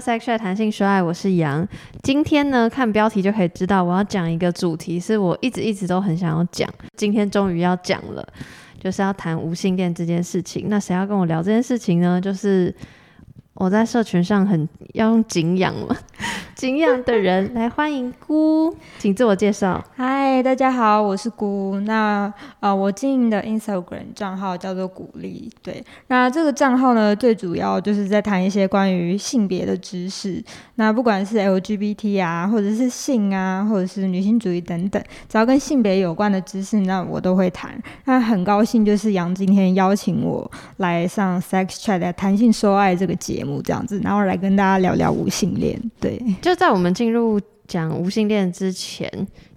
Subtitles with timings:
[0.00, 1.66] Sex Chat 谈性说爱，我是杨。
[2.02, 8.26] 今天呢，看标题就可以知道，我要讲一个主题，是我一直一直都很想要讲，今天终于要讲了，
[8.80, 10.66] 就是要谈无性恋这件事情。
[10.68, 12.18] 那谁要跟我聊这件事情呢？
[12.18, 12.74] 就是
[13.52, 15.94] 我在社群上很要用景仰了，
[16.60, 19.82] 敬仰的人来欢迎姑，请自我介绍。
[19.96, 21.80] 嗨，大家好，我是姑。
[21.86, 25.50] 那呃，我经营的 Instagram 账号叫做鼓励。
[25.62, 30.44] 对，那这个账号呢，最主要就是在谈一些关于性别的知识。
[30.74, 37.72] 那不管是 LGBT 啊，或者是性啊，或者是女性主义等等，只要跟性别有关的知识，那我都会谈。
[38.04, 45.80] 那很高兴，就是杨今天邀请我来上 Sex Chat 谈性说爱这个节目，这样子，然后来跟大家聊聊无性恋。
[45.98, 46.22] 对，
[46.54, 49.08] 在我们进入讲无性恋之前，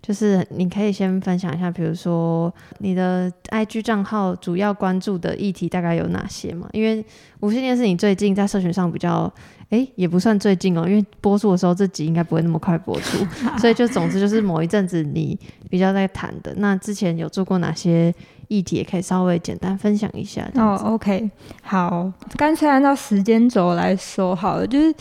[0.02, 6.70] 就是你可以先分享一下，比如说你的 IG 账号主要关注的议题大概有哪些嘛？
[6.74, 7.04] 因为
[7.40, 9.32] 无性恋是你最近在社群上比较，
[9.70, 13.26] 哎，也不算最近哦，因为播出的时候这集应该不会那么快播出，
[13.58, 15.38] 所以就总之就是某一阵子你
[15.70, 16.54] 比较在谈的。
[16.58, 18.14] 那之前有做过哪些
[18.48, 20.48] 议题，也可以稍微简单分享一下。
[20.54, 21.32] 哦，OK，
[21.64, 24.94] 好，干脆按照时间轴来说好了，就是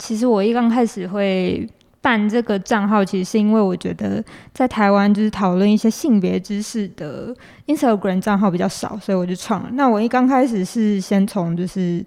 [0.00, 1.64] 其实我一刚开始会。
[2.02, 9.68] 办这个账号其实是因为我觉得在台湾就是讨论一些性别知识的 Instagram 账号比较少，所以我就创了。
[9.74, 12.02] 那我一刚开始是先从就是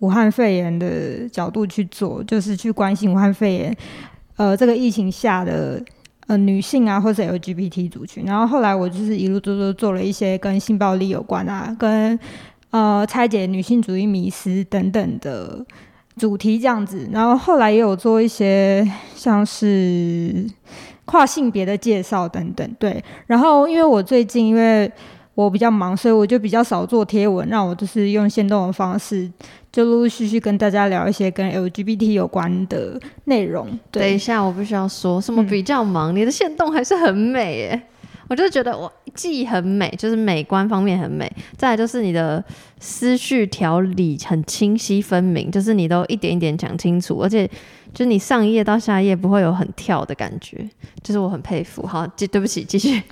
[0.00, 3.76] 武汉肺炎的角度去做，就是去关心武汉肺炎，
[4.36, 5.82] 呃，这个疫情下的
[6.26, 8.26] 呃女性啊，或者 LGBT 族群。
[8.26, 12.20] 然后后来我就是一路做做做了一些跟性暴力有关啊，跟
[12.72, 15.64] 呃拆解女性主义迷思等等的。
[16.16, 20.44] 主题这样子，然后后来也有做一些像是
[21.04, 23.02] 跨性别的介绍等等，对。
[23.26, 24.90] 然后因为我最近因为
[25.34, 29.30] 我比较忙，所以我就比较少做贴文，让我就是用线动的方式，
[29.72, 33.66] 就陆陆续续跟大家聊一些跟 LGBT 有关的内容。
[33.90, 36.14] 等一下，我必须要说什么比较忙？
[36.14, 37.82] 你的线动还是很美耶。
[38.30, 42.42] 我就觉得我既很美，就是美观方面很美，再来就是你的
[42.78, 47.44] 思绪条理很清晰分明，就是你都一点一点讲清楚，而且
[47.92, 50.64] 就是你上一页到下一页不会有很跳的感觉，
[51.02, 51.84] 就是我很佩服。
[51.84, 53.02] 好，继对不起，继续。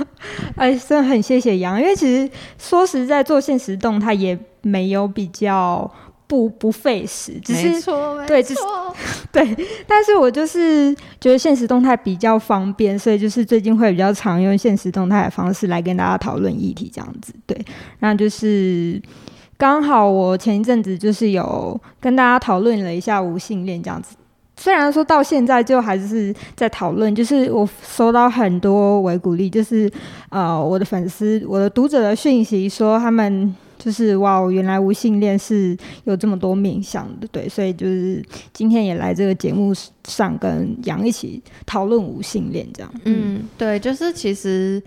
[0.56, 5.90] 哎，真的很谢谢杨，因为其实说实在，做现实动态也没有比较。
[6.28, 7.80] 不不费时，只是
[8.26, 8.60] 对，只是
[9.30, 9.46] 对，
[9.86, 17.32] 但是我就是觉得现实动态比较方便，所以就是最近会比较常用现实动态的方式来跟大家讨论议题，这样子。
[17.46, 17.56] 对，
[18.00, 19.00] 那就是
[19.56, 24.16] 刚好我前一阵子就是有跟大家讨论了一下无性恋这样子，
[24.56, 29.88] 虽然说到现在就还是在讨论，就是我收到很多维鼓励，就是
[30.30, 33.54] 呃我的粉丝、我的读者的讯息说他们。
[33.86, 38.20] 就是哇，原来无性恋是有这么多面向的，对，所以就是
[38.52, 39.72] 今天也来这个节目
[40.08, 42.92] 上跟杨一起讨论无性恋这样。
[43.04, 44.82] 嗯，对，就是其实，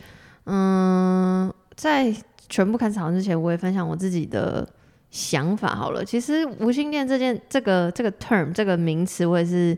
[0.47, 2.13] 嗯，在
[2.49, 4.67] 全部开始讨论之前，我也分享我自己的
[5.11, 6.03] 想法好了。
[6.03, 9.77] 其实无性恋这件这个这个 term 这个名词，我也是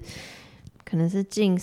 [0.84, 1.56] 可能是近。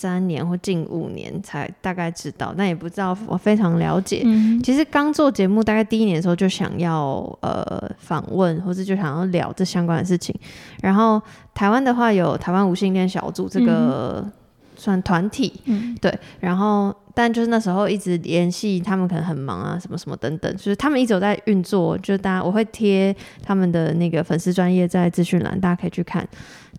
[0.00, 4.24] 三年或近五年才大概知道，但也不知道我非常了解。
[4.62, 10.34] 其实刚做节目大概第一年的时候就想要呃访问，或者就想要聊这相关的事情。
[10.80, 11.20] 然后
[11.52, 14.26] 台湾的话有台湾无性恋小组这个
[14.74, 15.52] 算团体，
[16.00, 16.18] 对。
[16.38, 21.98] 然后但就是那时候一直联系他们，可能很忙啊，什么什么等等，就是他们一直有在运作。
[21.98, 26.26] 就是大家我会贴他们的那个粉丝专业在资讯栏，大家可以去看。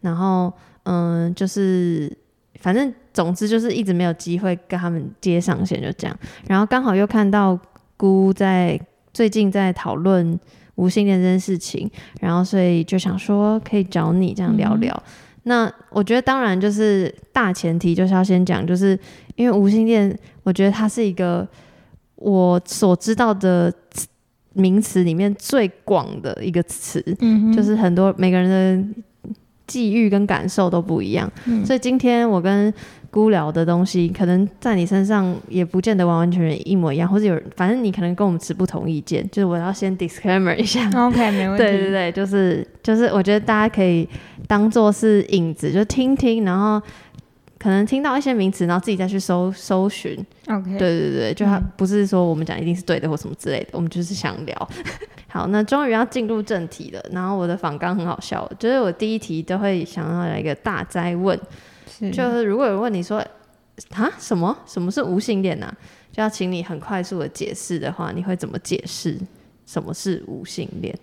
[0.02, 0.52] 然后
[0.86, 2.18] 嗯，就是。
[2.62, 6.18] 反正总之就是一直没有机会跟他们接上线，就这样。
[6.48, 7.60] 然后刚好又看到
[7.98, 8.80] 姑在
[9.12, 10.40] 最近在讨论
[10.76, 11.90] 无性恋这件事情，
[12.22, 15.04] 然后所以就想说可以找你这样聊聊。
[15.44, 18.98] 那我觉得当然就是大前提就是要先讲，就是
[19.36, 21.48] 因为无性恋，我觉得它是一个
[22.16, 23.74] 我所知道的
[24.54, 29.02] 名词里面最广的一个词，嗯，就是很多每个人的。
[29.72, 31.32] 际遇跟感受都不一样，
[31.66, 32.74] 所以今天我跟
[33.10, 40.90] 姑聊的东西，可能在你身上也不见得完完全全一模一样，或者有反正你可能跟我们持不同意见，就是我要先 disclaimer 一下。
[40.96, 41.64] OK，没问题。
[41.64, 44.08] 对对对，就是就是，我觉得大家可以
[44.48, 46.82] 当做是影子，就听听，然后。
[47.62, 50.18] 可能听到一些名词，然后自己再去搜搜寻。
[50.48, 54.70] OK，对对对，就他不是说我们讲一定是对的或什么之类的，我们就是想聊。
[55.30, 57.00] 好，那终于要进入正题了。
[57.12, 61.40] 然后我的访纲很好笑，就是我第一题都会想要来一个大灾问，
[62.12, 63.20] 就是如果有人问你说
[63.92, 65.72] 啊什么什么是无性恋呢？
[66.12, 69.16] 就要请你很快速的解释的话，你会怎么解释
[69.68, 70.98] 什么是无性恋？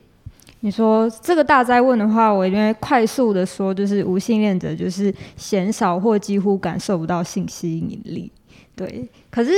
[0.61, 8.31] 你说这个大灾问的话，我一定会快速的说，就是无性恋者就是鲜少或几乎感受不到性吸引力。
[8.75, 9.53] 对，可是。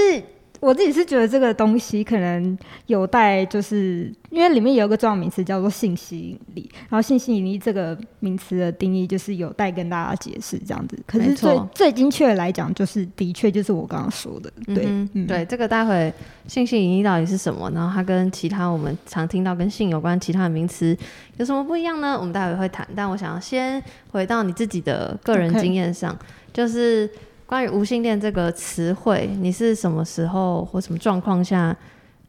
[0.61, 10.99] 我自己是觉得这个东西可能有待，就是因为里面有一个重要名词叫做性吸引力，然后性吸引力这个名词的定义就是有待跟大家解释这样子。
[11.07, 14.87] 可是最最精确的来讲，就是的确就是我刚刚说的，对
[15.27, 16.13] 对，这个待会
[16.47, 17.71] 性吸引力到底是什么？
[17.71, 20.95] 然后它跟其他我们常听到跟性有关其他的名词
[21.39, 22.19] 有什么不一样呢？
[22.19, 22.87] 我们待会会谈。
[22.95, 26.15] 但我想要先回到你自己的个人经验上，
[26.53, 27.11] 就是。
[27.51, 31.77] 关于无性恋这个词汇，你是什么时候或什么状况下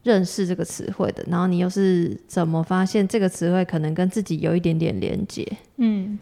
[0.02, 1.24] 认识这个词汇的？
[1.28, 5.48] 然后你又是怎么发现这个词汇可能跟自己有一点点连接？
[5.78, 6.18] 嗯，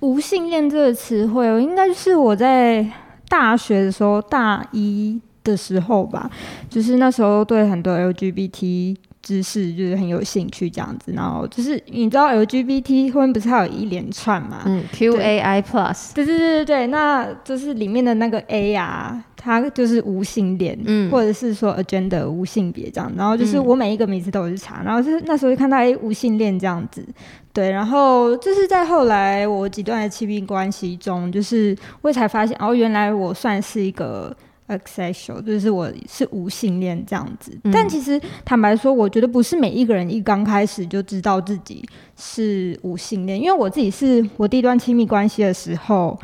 [0.00, 2.86] 无性恋这个词汇，应该是我在
[3.30, 6.30] 大学的时候，大一的时候吧，
[6.68, 8.94] 就是那时候对很多 LGBT。
[9.22, 14.62] 知识就是很有兴趣这样子，然后就是你知道 LGBT 后面不是还有一连串嘛？
[14.64, 27.04] 嗯，QAI Plus，对对对对对，那就是里面的那个 A 啊，它就是无性恋，嗯，或者是说 agenda 无性别这样，然后就是我每一个名字都有去查，然后就是那时候就看到哎无性恋这样子，
[27.52, 34.34] 对，然后就是在后来我几段的亲密关系中，就是我才发现哦，原来我算是一个。
[34.70, 41.84] Asexual 就是我是无性恋这样子，但其实坦白说，我觉得不是每一个人一刚开始就知道自己
[42.16, 46.18] 是无性恋，因为我自己是我第一段亲密关系的时候，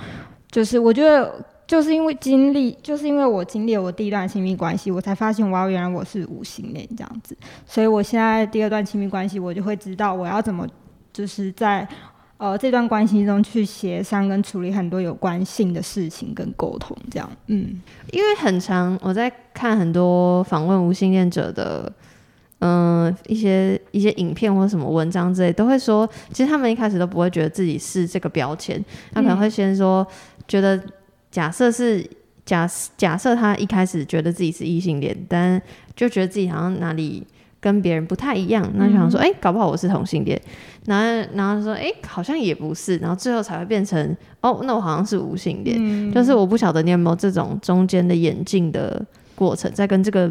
[0.50, 10.66] 就是我觉得就是因为经历，就是因为我经历了我第一段亲密关系，我才发现哇，原来我是无性恋这样子，所以我现在第二段亲密关系，我就会知道我要怎么
[11.12, 11.87] 就是在。
[12.38, 17.81] 呃，这段关系中去协商跟处理很多有关性的事情跟沟通，这样，嗯，
[18.12, 21.91] 因为很长，我在看很多访问无性恋者的，
[22.59, 30.06] 嗯，一些一些影片或什么文章之类，都会说，其实他们一开始都不会觉得自己是这个标签，他可能会先说，
[30.47, 30.79] 觉得
[31.31, 32.06] 假设是
[32.44, 32.69] 假
[32.99, 35.61] 假设他一开始觉得自己是异性恋，但
[35.94, 37.27] 就觉得自己好像哪里。
[37.67, 40.41] 跟别人不太一样，那就想说，哎，搞不好我是同性恋，
[40.85, 49.05] 然后，然后说，哎，好像也不是，然后最后才会变成，哦，那我好像是无性恋，就是我不晓得你有没有这种中间的演进的
[49.35, 50.31] 过程，在跟这个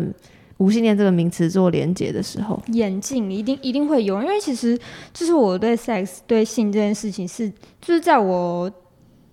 [0.60, 4.80] 无性恋这个名词做连接的时候，演进一定一定会有，因为其实
[5.14, 7.50] 就是我对 sex 对性这件事情是，
[7.82, 8.72] 就是在我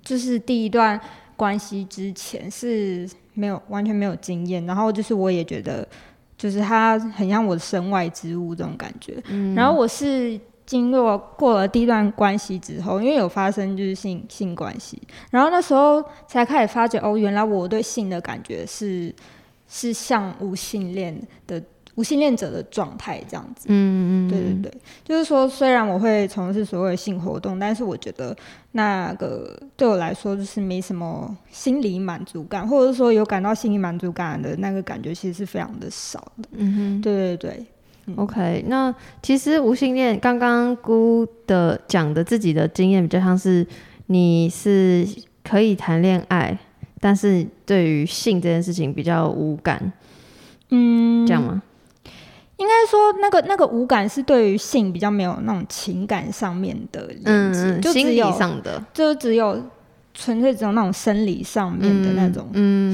[0.02, 1.00] 就是第一段
[1.36, 5.86] 关系之前是没有完全没有经验，然后就是我也觉得。
[6.42, 9.22] 就是他很像我的身外之物这种感觉，
[9.54, 10.36] 然后我是
[10.66, 15.00] 经过过了第一段关系之后，因为有发生就是性性关系，
[15.30, 19.14] 然后那时候才开始发觉哦，原来我对性的感觉是
[19.68, 21.16] 是像无性恋
[21.46, 21.62] 的。
[21.94, 24.72] 无性恋者的状态这样子，嗯嗯对对对，
[25.04, 28.34] 就是说，虽然我会从事所谓的性活动，但是我觉得
[28.72, 36.48] 那个对我来说就是没什么心理满足感，或者说有感到心理满足感的那个感觉，其实是非常的少的。
[36.52, 37.66] 嗯哼，对对对。
[38.16, 38.92] OK，那
[39.22, 43.64] 其实无性恋刚刚姑的讲的自己的经验，比较像是
[44.06, 45.06] 你是
[45.44, 46.58] 可以谈恋爱，
[46.98, 49.92] 但是对于性这件事情比较无感，
[50.70, 51.62] 嗯，这样吗？
[52.56, 59.60] 应该说，那个那个无感是对于性比较没有那种情感上面的连接，就只有上的，就只有
[60.14, 62.48] 纯粹只有那种生理上面的那种，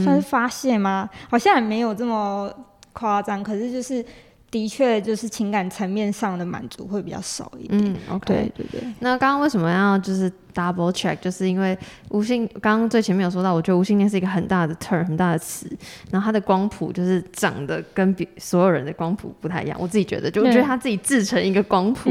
[0.05, 1.09] 算是发泄吗？
[1.31, 2.51] 好像也没有这么
[2.93, 4.05] 夸张，可是就是。
[4.51, 7.85] 的确，就是情感层面上的满足会比较少一点。
[7.85, 8.81] 嗯，OK，对对对。
[9.01, 11.15] 那刚刚为什么要就是 double check？
[11.21, 11.77] 就是因为
[12.09, 15.71] 无性，刚刚最前面有说到，我觉得无性恋是一个很大的 term，很大的词。
[16.11, 19.77] 然后它的光谱就是长得跟比所有人的光谱不太一样。
[19.79, 22.09] 我自己觉得，就我觉得他自己制成一个光谱。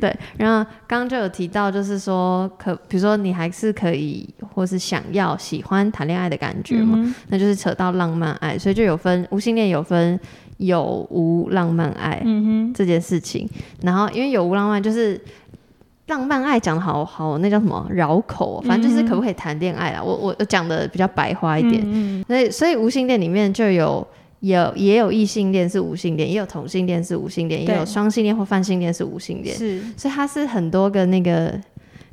[0.00, 0.16] 对。
[0.36, 7.12] 然后刚刚就有提到，就是说可，比如说你还是可以，或是想要喜欢谈恋爱的感觉嘛？
[7.26, 10.18] 那就是扯到浪漫爱，所以就有分无性恋有分。
[10.60, 12.22] 有无浪漫爱
[12.74, 13.48] 这件事情，
[13.82, 15.18] 然后因为有无浪漫就是
[16.08, 20.02] 浪漫爱讲的好好，那叫什么绕口，反正就是可不可以谈恋爱啦。
[20.02, 24.06] 我我讲的比较白话一点，所以所以无性恋里面就有
[24.40, 31.58] 有也有异性恋是无性恋，也有同性恋是无性恋，也有双性恋或泛性恋是无性恋，是，所以它是很多个那个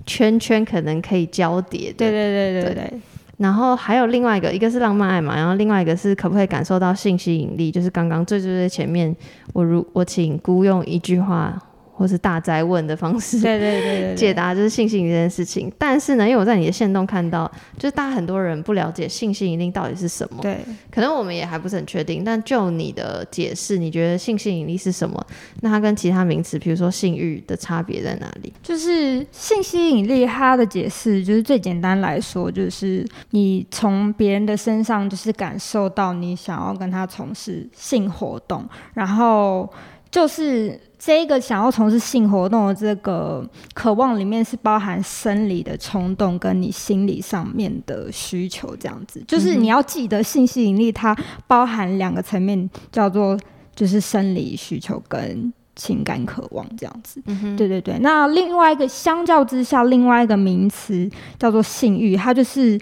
[0.05, 2.73] 圈圈可能可以交叠的，对对对对。
[2.73, 2.99] 对。
[3.37, 7.71] 然后还有另外一个，一个是浪漫爱嘛，然后另外一个是可不可以感受到性吸引力？
[7.71, 9.15] 就是刚刚最最最前面，
[9.53, 11.55] 我如我请姑用一句话
[11.97, 15.71] 或是大灾问的方式对对对对， 解答，就是性吸引力这件事情。
[15.79, 20.59] 但是呢，因为我在你的线动看到，就是大家很多人不了解性吸引力到底是什么，对，
[20.91, 22.23] 可能我们也还不是很确定。
[22.23, 25.25] 但就你的解释，你觉得性吸引力是什么？
[25.61, 28.53] 那它跟其他名词，比如说性欲的差别在哪里？
[28.61, 38.63] 就是性吸引力，它的解释就是最简单来说，就是你从别人的身上就是感受到你想要跟他从事性活动，
[38.93, 39.67] 然后
[40.09, 49.23] 就是这个想要从事性活动的这个渴望里面是包含生理的冲动跟你心理上面的需求，这样子。
[49.27, 53.39] 就是你要记得性吸引力它包含两个层面，叫做
[53.75, 55.51] 就是生理需求跟。
[55.79, 57.21] 情感渴望这样子，
[57.55, 57.99] 对对对。
[57.99, 62.81] 那另外一个相较之下，另外一个名词叫做性欲，它就是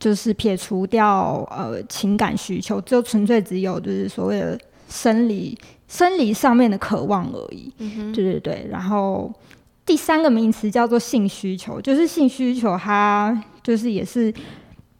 [0.00, 5.56] 就是撇除掉呃情感需求，就纯粹只有就是所谓的生理
[5.92, 7.70] 生理上面的渴望而已。
[8.14, 8.66] 对对对。
[8.70, 9.30] 然后
[9.84, 14.32] 第三个名词叫做性需求，就是性需求，它就是也是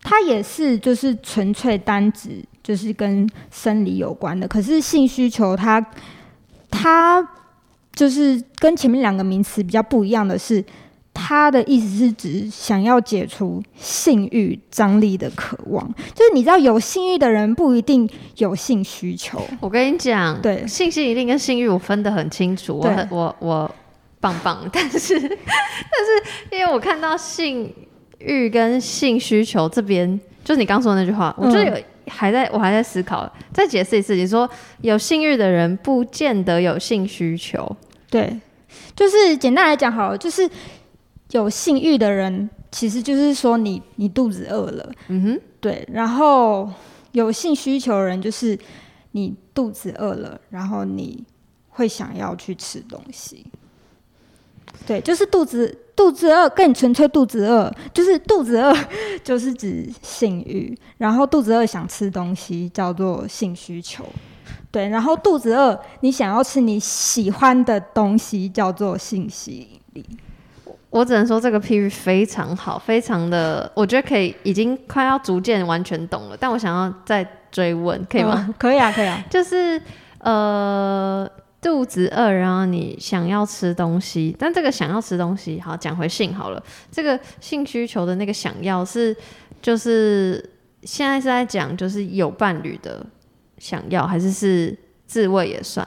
[0.02, 4.46] 它也是就是纯粹单指就是跟生理有关的。
[4.46, 5.82] 可是性需求它。
[6.74, 7.22] 它
[7.94, 10.64] 就是跟前面两个名词比较不一样的是，
[11.14, 15.86] 它的意思是指想要解除性欲张力的渴望。
[16.14, 19.42] 就是你知道，有性欲的人不一定有性需求。
[19.60, 23.74] 我跟你讲，对性吸引力跟性欲我分得很清楚，我很我我
[24.20, 24.68] 棒棒。
[24.72, 25.36] 但 是但是，
[26.50, 27.72] 因为我看到性
[28.18, 31.72] 欲跟性需求这边，就是你刚说的那句话，我就有。
[32.08, 34.16] 还在我还在思考，再解释一次。
[34.16, 34.48] 你说
[34.80, 37.76] 有性欲的人不见得有性需求，
[38.10, 38.40] 对，
[38.96, 40.46] 就是简单来讲，好了，就是
[41.32, 45.86] 有性欲的人，其实就是说你你肚子饿了，嗯哼，对。
[45.92, 46.70] 然后
[47.10, 48.58] 有性需求的人，就是
[49.10, 51.24] 你肚子饿了，然后你
[51.70, 53.44] 会想要去吃东西，
[54.86, 55.78] 对，就是肚子。
[55.94, 58.74] 肚子饿更纯粹，肚子饿就是肚子饿，
[59.22, 60.76] 就是指性欲。
[60.96, 64.02] 然后肚子饿想吃东西叫做性需求，
[64.70, 64.88] 对。
[64.88, 70.04] 然后肚子饿你想要吃你喜欢的东西叫做性吸引力。
[70.92, 76.36] 我只能说这个譬喻非常好，非常的，我觉得可以，已经快要逐渐完全懂了。
[76.38, 78.54] 但我想要再追问，可以吗？
[78.56, 79.20] 可以啊，可以啊。
[79.28, 79.82] 就是
[80.20, 81.28] 呃。
[81.62, 86.60] 肚子饿，然后你想要吃东西，但这个想要吃东西，好讲回性好了。
[86.90, 89.16] 这个性需求的那个想要是，
[89.62, 90.44] 就是
[90.82, 93.06] 现在是在讲，就是有伴侣的
[93.58, 95.86] 想要，还是是自慰也算？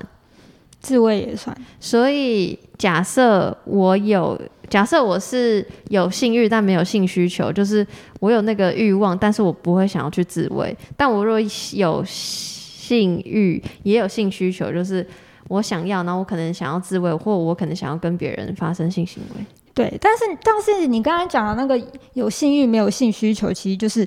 [0.85, 1.55] 自慰也算。
[1.79, 4.39] 所以假设我有，
[4.69, 7.85] 假设我是有性欲但没有性需求，就是
[8.19, 10.75] 我有那个欲望，但是我不会想要去自慰。
[10.95, 11.39] 但我若
[11.73, 15.05] 有性欲，也有性需求，就是。
[15.47, 19.45] 我想要，然后我可能想要自慰，或我可能想要跟别人发生性行为。
[19.75, 21.79] 对，但是但是你刚才讲的那个
[22.13, 24.03] 有性欲没有性需求，其实就是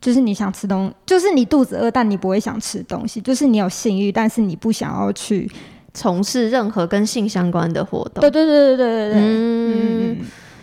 [0.00, 5.48] 就是你想吃东，就是你肚子饿，但你不会想吃东西，就是你有性欲，但是你不想要去
[5.94, 8.20] 从事任何跟性相关的活动。
[8.20, 9.22] 对对对对对对对。
[9.22, 10.18] 嗯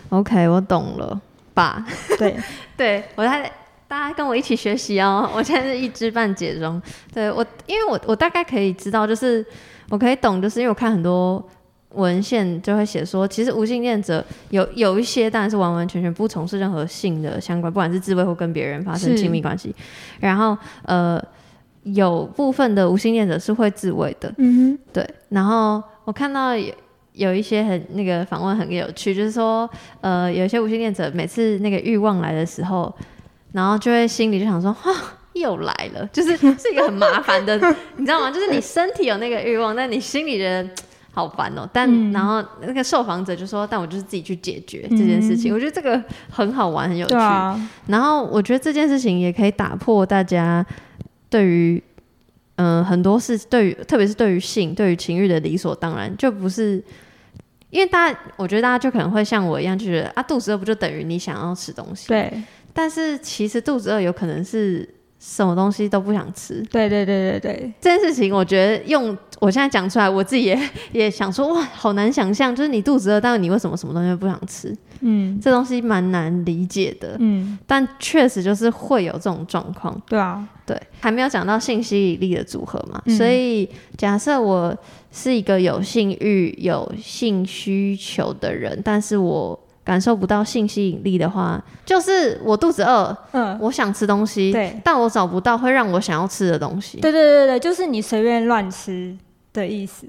[0.09, 1.19] ，OK，我懂了
[1.55, 1.83] 吧？
[2.19, 2.37] 对
[2.77, 3.51] 对，我在
[3.87, 6.79] 大家跟我一起学习哦， 我现在是一知半解中。
[7.13, 9.43] 对我，因为我我大概可以知道，就是。
[9.89, 11.45] 我可以懂，就是因为我看很多
[11.95, 19.75] 文献就会写说，其实无性恋者有有一些当然是完完全全不从事任何性的相关，不管是自慰或跟别人发生亲密关系。
[20.21, 21.21] 然后呃，
[21.83, 25.07] 有部分的无性恋者是会自慰的，嗯哼，对。
[25.29, 26.73] 然后我看到有
[27.13, 29.69] 有一些很那个访问很有趣，就是说
[30.01, 32.93] 呃，有一些无性恋者每次那个欲望来的时候，
[33.51, 34.91] 然后就会心里就想说，哈。
[35.33, 37.57] 又来了，就是是一个很麻烦的，
[37.95, 38.29] 你知道吗？
[38.29, 40.69] 就是你身体有那个欲望，但你心里觉得
[41.13, 41.67] 好烦哦。
[41.71, 47.15] 但然后那个受访者就说：“但我就是自己去解决这件事情。”我觉得这个很好玩，很有趣。
[47.87, 50.63] 然后我觉得这件事情也可以打破大家
[51.31, 51.81] 对于
[52.57, 56.83] 嗯很多事，对于特别是对于性、对于情欲的理所当然，就不是
[57.71, 62.09] 因为大家，我觉得大家就可能会像我一样，就觉得啊，肚子饿不就等于你想要吃东西？
[62.09, 62.31] 对。
[62.71, 64.87] 但是其实肚子饿有可能是。
[65.23, 70.59] 什么东西都不想吃，对对对对对，这件事情我觉得用我现在讲出来，我自己也
[70.93, 74.75] 也想说哇，好难想象，就是你肚子饿，但是你为什么什么东西都不想吃？
[75.01, 84.75] 嗯，这东西蛮难理解的，嗯，但确实就是会有这种状况，对啊，对，还没有讲到信息引力的组合嘛，所以假设我
[85.11, 89.59] 是一个有性欲、有性需求的人，但是我。
[89.83, 97.01] 感受不到性吸引力的话，就是我肚子饿，嗯，我想吃东西，对，但我找不到会让我想要吃的东西。
[97.01, 99.17] 对对对对，就是你随便乱吃
[99.51, 100.05] 的意思。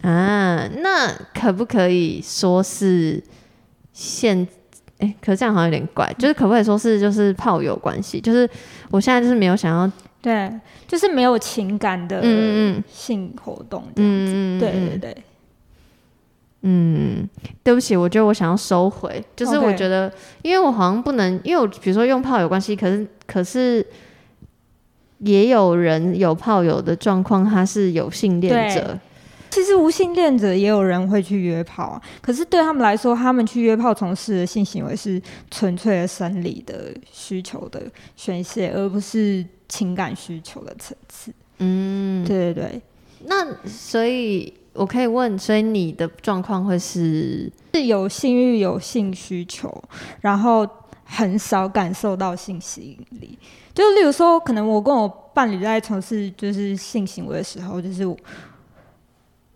[0.00, 3.22] 啊，那可不可以说是
[3.92, 4.46] 现？
[4.98, 8.20] 哎、可这样好像有点怪，就是可不可以说是就是炮友关系？
[8.20, 8.48] 就是
[8.88, 10.48] 我现在就是没有想要，对，
[10.86, 14.32] 就是没有情感的嗯嗯嗯性活动这样子。
[14.32, 15.16] 嗯，对对对，
[16.60, 17.28] 嗯，
[17.64, 23.84] 对不起，我觉得我想要收回，就是我觉得因为我好像不能，因为我比如说用炮友关系，可是可是
[25.18, 28.96] 也有人有炮友的状况，他是有性恋者，
[29.52, 37.82] 其实无性恋者也有人会去约炮啊，可是对他们来说，他们去约炮从事的性行为是纯粹的生理的需求的
[38.16, 41.30] 宣泄，而不是情感需求的层次。
[41.58, 42.82] 嗯，对对对，
[43.26, 49.70] 那所以我可以问，所以你的状况会是是有性欲、有性需求，
[50.22, 50.66] 然后
[51.04, 53.38] 很少感受到性吸引力。
[53.74, 58.16] 就例如说，可能我跟我伴侣在从事就是性行为的时候，就是我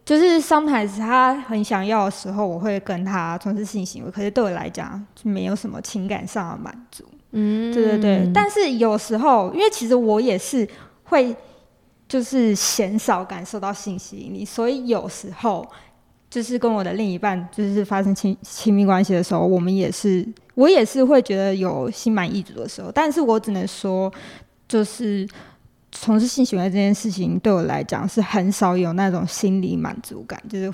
[0.06, 7.04] 就是 sometimes 他很想要的时候，我会跟他从事性行为，可是对我来讲就没有什么情感上的满足。
[7.32, 10.66] 嗯，对对对，但是有时候，因为其实我也是
[11.02, 11.34] 会，
[12.08, 15.66] 就是鲜少感受到性吸引力，所以有时候
[16.30, 24.10] 就是跟我的另一半就是发生亲亲密关系的时候，我们也是，我也是会觉得有心满意足的时候，但是我只能说，
[24.68, 25.28] 就是
[25.98, 30.72] 从事性行为这件事情对我来讲是很少有那种心理满足感，就是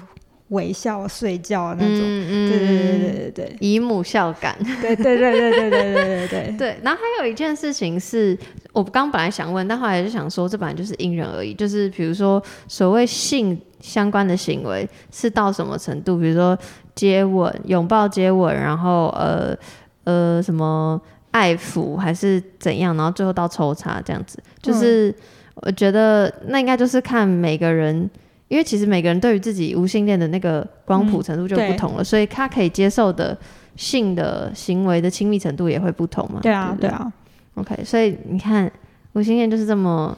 [0.48, 1.98] 微笑睡觉那种。
[1.98, 4.54] 嗯嗯对对对对对对姨母笑感。
[4.82, 6.56] 对对对对对对对对对。
[6.58, 8.36] 对，然后还有一件事情是
[8.72, 11.54] 我刚本来想问，但后来就想说，这本来就是因人而异。
[11.54, 16.18] 就是比如说，所谓性相关的行为是到什么程度？
[16.18, 16.58] 比如说
[16.94, 19.56] 接吻、拥抱、接吻，然后呃
[20.04, 21.00] 呃什么
[21.32, 22.96] 爱抚，还是怎样？
[22.96, 24.38] 然后最后到抽查这样子。
[24.62, 25.12] 就是
[25.56, 28.08] 我觉得那应该就是看每个人。
[28.48, 33.34] 因为其实每个人对于自己无性恋的那个光谱程度就不同了，所以他可以接受的
[33.76, 36.38] 性的行为的亲密程度也会不同嘛。
[36.42, 37.10] 对啊不，对啊
[37.54, 38.70] ，OK，所以你看，
[39.14, 40.14] 无性恋就是这么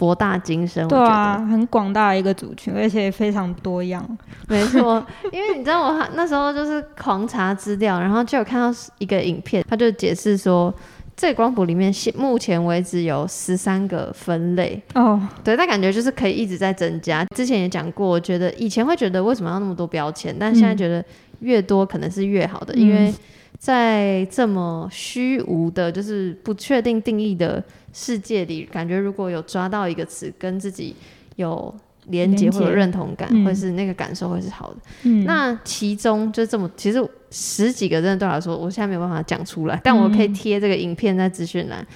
[0.00, 4.02] 博大精深，对啊，很广大的一个族群，而且非常多样。
[4.48, 5.04] 没错。
[5.30, 10.74] 因为你知道我那时候就是狂查资料，然后就有看到一个影片，他就解释说，
[11.14, 17.22] 这个光谱里面现目前为止有十三个分类，哦，对，但感觉就是可以一直在增加。
[17.36, 21.04] 之前也讲过，我觉得以前会觉得为什么要那么多标签，但现在嗯觉得
[21.40, 23.12] 越多可能是越好的，因为
[23.60, 30.96] 在这么虚无的，就是不确定定义的世界里，感觉如果有抓到一个词跟自己
[31.36, 31.72] 有
[32.06, 34.76] 连接或者认同感，嗯会是那个感受会是好的。
[35.02, 41.86] 嗯，那其中就这么，其实十几个真的对我来说，我现在没有办法讲出来，但我可以嗯贴这个影片在资讯栏。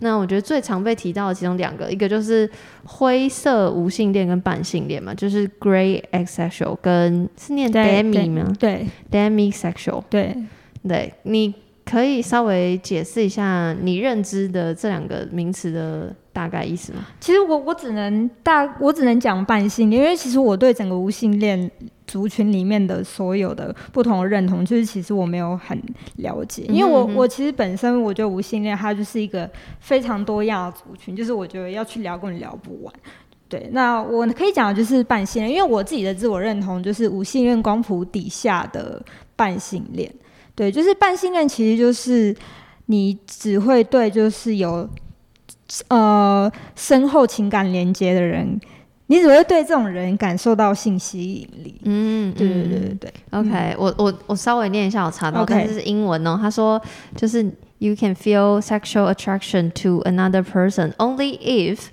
[0.00, 2.50] 那我觉得最常被提到的其中两个，一个就是
[2.84, 10.02] 灰色无性恋跟半性恋嘛，就是 gray asexual 跟是念 demi 吗对？demisexual。
[10.10, 10.36] 对，
[10.86, 17.06] 对，你可以稍微解释一下你认知的这两个名词的大概意思吗？
[17.20, 21.70] 其实我我只能大我只能讲半性恋，因为其实我对整个无性恋
[22.06, 25.80] 族群里面的所有的不同的认同，就是其实我没有很
[26.16, 29.48] 了解，因为我嗯我其实本身我觉得无性恋它就是一个
[29.80, 32.94] 非常多样的族群，就是我觉得要去聊根本聊不完。
[33.46, 39.00] 对，那我可以讲的就是半性恋，因为我自己的自我认同就是无性恋光谱底下的
[39.36, 40.12] 半性恋。
[40.54, 42.34] 对，就是半信任，其实就是
[42.86, 44.88] 你只会对就是有
[45.88, 48.60] 呃深厚情感连接的人，
[49.06, 51.80] 你只会对这种人感受到性吸引力。
[51.84, 56.38] 嗯，对对对对嗯对，OK，、我我我稍微念一下，我查到 OK 但是是英文哦。
[56.40, 56.80] 他说
[57.16, 57.42] 就是
[57.78, 61.86] you can feel sexual attraction to another person only if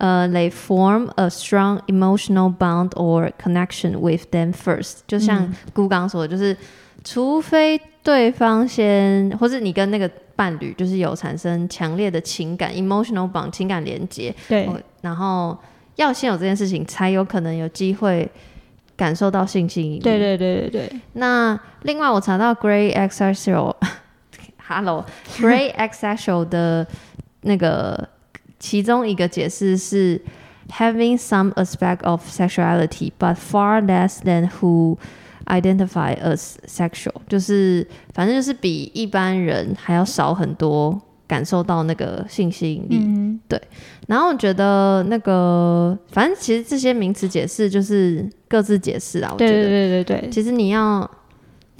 [0.00, 4.98] 呃、they form a strong emotional bond or connection with them first。
[5.08, 6.56] 就像嗯姑刚刚说的，就是
[7.04, 15.56] 除非对方先，或是你跟那个伴侣就是有产生强烈的情感 emotional bond 情感连接，对哦然后
[15.96, 18.30] 要先有这件事情，才有可能有机会
[18.96, 19.98] 感受到性吸引力。
[19.98, 26.86] 对对对对对，那另外我查到 Gray Asexual，Hello，Gray Asexual 的
[27.42, 28.08] 那个
[28.58, 30.20] 其中一个解释是
[30.70, 34.96] having some aspect of sexuality but far less than who
[35.48, 42.98] identify as sexual，就是反正就是比一般人还要少很多感受到那个性吸引力。
[43.00, 43.40] 嗯，
[44.06, 49.30] 然后我觉得那个，反正其实这些名词解释就是各自解释啊。
[49.32, 51.08] 我觉得，对对对对，其实你要，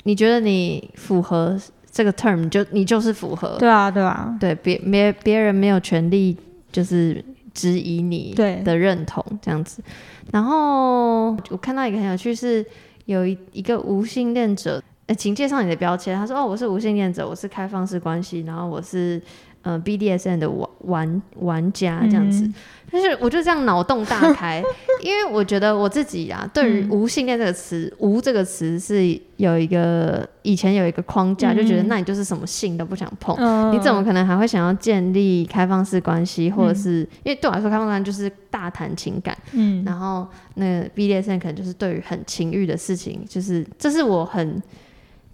[0.05, 1.59] 你觉得你符合
[1.91, 6.37] 这个 term，你就你就是符合，对啊对啊，对别别别人没有权利
[6.71, 9.83] 就是质疑你的认同这样子。
[10.31, 12.65] 然后我看到一个很有趣是，
[13.09, 16.15] 有一一个无性恋者，呃，请介绍你的标签。
[16.15, 19.19] 他说：“哦，我是无性恋者，我是开放式关系，然后我是
[19.69, 22.45] 呃 BDSN 的玩玩玩家这样子。
[22.45, 22.55] 嗯。
[22.91, 24.65] 但是我就这样脑洞大开，
[25.05, 26.89] 因为我觉得我自己啊，对于嗯。
[26.91, 33.37] 无性恋这个词，无这个词是有一个以前有一个框架，就觉得嗯那你就是什么性都不想碰。
[33.39, 33.71] 嗯。
[33.75, 36.75] 你怎么可能还会想要建立开放式关系，或者嗯。
[36.83, 39.85] 是、因为对我来说，开放式关系就是大谈情感，嗯。
[39.85, 44.63] 然后那个 BDSM 可能就是对于很情欲的事情，就是这是我很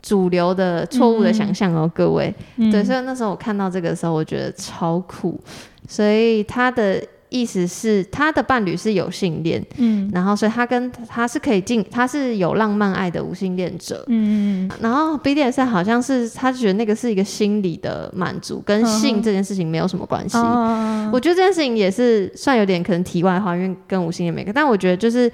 [0.04, 2.32] 主流的错误的想象哦，各位。
[2.56, 5.40] 嗯对，所以那时候我看到这个的时候，我觉得超酷。
[5.88, 14.04] 所以他的意思是，他的伴侣是有性恋，嗯然后所以他跟他是可以进，他是有浪漫爱的无性恋者。
[14.08, 20.36] 嗯嗯然后 BDSM 好像是他觉得那个是一个心理的满足，跟嗯性这件事情没有什么关系。
[20.36, 24.52] 哦我觉得这件事情也是算有点可能题外话，因为跟无性恋没关。
[24.54, 25.30] 但我觉得就是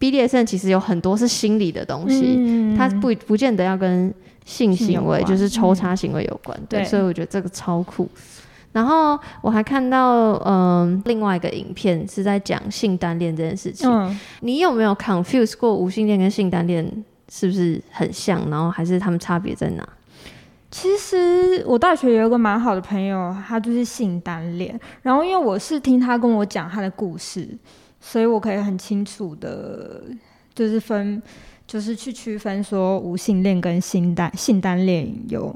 [0.00, 4.12] BDSM 其实有很多是心理的东西，嗯它不不见得要跟
[4.46, 6.58] 性行为，就是抽插行为有关。
[6.68, 8.08] 对，对所以我觉得这个超酷。
[8.72, 13.90] 然后我还看到，嗯，另外一个影片是在讲性单恋这件事情。
[13.90, 16.88] 嗯你有没有 confuse 过无性恋跟性单恋
[17.28, 18.48] 是不是很像？
[18.48, 19.86] 然后还是他们差别在哪？
[20.70, 24.78] 其实我大学有一个蛮好的朋友，他就是性单恋。
[25.02, 27.48] 然后因为我是听他跟我讲他的故事，
[28.00, 30.02] 所以我可以很清楚的，
[30.54, 31.22] 就是分，
[31.66, 35.54] 就是去区分说无性恋跟性单性单恋有。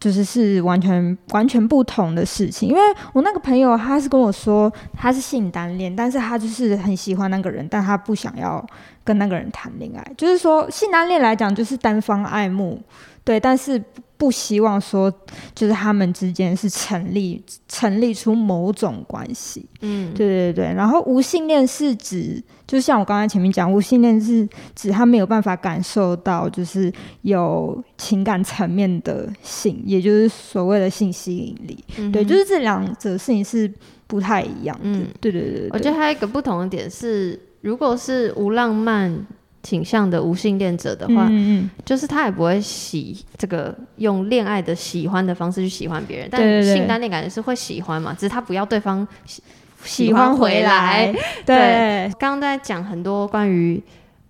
[0.00, 2.80] 就是是完全完全不同的事情，因为
[3.12, 8.64] 我那个朋友他是跟我说他是性单恋，但是他就是很喜欢那个人，但他不想要
[9.02, 10.12] 跟那个人谈恋爱。
[10.16, 12.80] 就是说性单恋来讲就是单方爱慕，
[13.24, 13.82] 对，但是
[14.18, 15.10] 不希望说
[15.54, 19.64] 就是他们之间是成立成立出某种关系。
[19.80, 32.12] 嗯，对对对，然后无性恋是指，就像我刚才前面讲，无性恋是指他没有办法感受到，就是有情感层面的性，也就是所谓的性吸引力。
[32.12, 33.72] 对，就是这两者事情是
[34.08, 34.82] 不太一样的。
[34.82, 39.24] 嗯对对对对，我觉得还有一个不同的点是，如果是无浪漫
[39.62, 49.42] 倾向的无性恋者的话，嗯嗯就是他也不会喜这个用恋爱的喜欢的方式去喜欢别人，但性单恋感觉是会喜欢嘛，只是他不要对方喜
[49.84, 51.12] 喜欢回来。
[51.44, 53.82] 对，刚刚在讲很多关于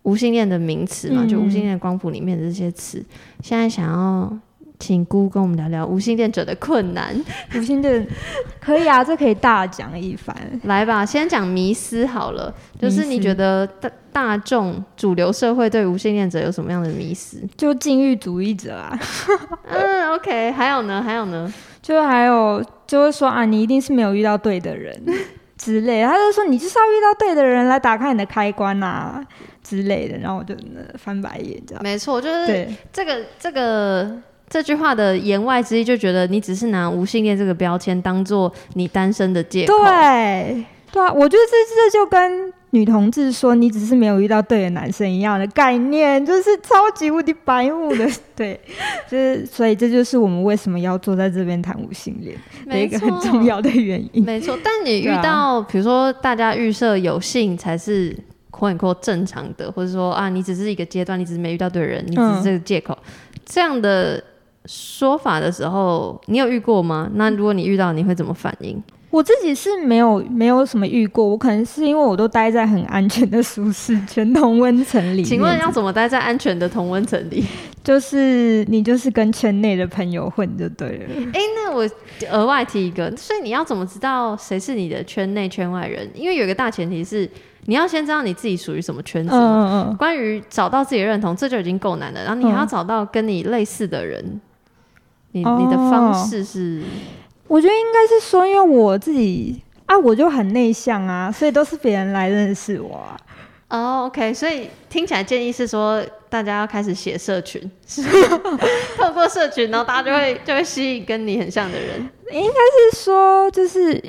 [0.02, 3.04] 无性恋的名词嘛，嗯就无性恋光谱里面的这些词，
[3.42, 4.38] 现在想要。
[4.78, 7.14] 请姑跟我们聊聊无性恋者的困难，
[7.56, 8.06] 无性恋
[8.60, 10.34] 可以啊，这可以大讲一番。
[10.64, 17.40] 来吧，先讲迷思好了，就是你觉得大大众主流社会对无性恋者有什么样的迷思？
[17.56, 18.98] 就禁欲主义者啊，
[19.68, 24.94] 嗯，OK，还有呢，还有呢，就还有就会说啊，你一定是没有遇到对的人
[25.58, 29.20] 之类的，他就说你就是要遇到对的人来打开你的开关啊、
[29.62, 31.82] 之类的，然后我就、呃翻白眼这样。
[31.82, 34.16] 没错，就是，这个这个
[34.48, 39.74] 这句话的言外之意，就觉得你只是拿无性恋这个标签当做你单身的借口。
[39.74, 48.06] 对，对啊，我觉得这这就跟女同志说你只是没有遇到对的男生一样的概念，就是超级无敌白目的。
[48.36, 48.58] 对，
[49.10, 54.22] 就是所以这就是我们为什么要坐在这边谈无性恋的一，个很重要的原因。
[54.24, 58.14] 没错，但你遇到，比如说大家预设有性才是
[58.50, 62.96] “quote unquote” 正常的，或者说啊，你只是一个阶段，你只是没遇到对的人，你只是这个借口，
[63.46, 64.22] 这样的
[64.68, 67.10] 说法的时候，你有遇过吗？
[67.14, 68.80] 那如果你遇到，你会怎么反应？
[69.10, 75.24] 我自己是没有没有什么遇过，我可能是因为我都待在很安全的舒适圈同温层里面。
[75.24, 77.42] 请问要怎么待在安全的同温层里？
[77.82, 81.14] 就是你就是跟圈内的朋友混就对了。
[81.32, 81.88] 哎、那我
[82.30, 86.06] 额外提一个，所以你要怎么知道谁是你的圈内圈外人？
[86.14, 87.26] 因为有一个大前提是，
[87.64, 89.30] 你要先知道你自己属于什么圈子。
[89.32, 92.22] 嗯嗯嗯，关于找到自己的认同，这就已经够难了。
[92.22, 94.38] 然后你还要嗯找到跟你类似的人，
[95.38, 96.82] 你哦你的方式是
[97.46, 103.16] 我觉得应该是说，因为我自己啊，我就很内向啊，所以都是别人来认识我啊。
[103.70, 108.02] 哦，OK，所以听起来建议是说，大家要开始写社群，是
[108.96, 112.08] 透过社群，然后大家就会就会吸引跟你很像的人。
[112.32, 114.02] 应该是说，就是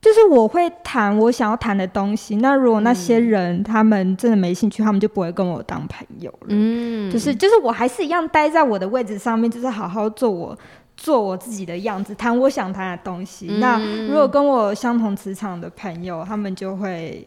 [0.00, 2.36] 就是我会谈我想要谈的东西。
[2.36, 6.46] 那如果那些人、他们真的没兴趣，他们就不会跟我当朋友了。
[6.48, 10.56] 嗯，就是就是我还是一样待在我的位置上面，就是好好做我
[10.96, 13.48] 做我自己的样子，谈我想谈的东西。
[13.50, 17.26] 嗯那如果跟我相同磁场的朋友，他们就会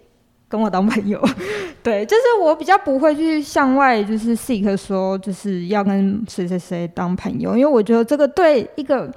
[0.50, 1.24] 跟我当朋友。
[1.84, 9.12] 对，就是我比较不会去向外就是 seek 说就是要跟谁谁谁当朋友，因为我觉得这个对一个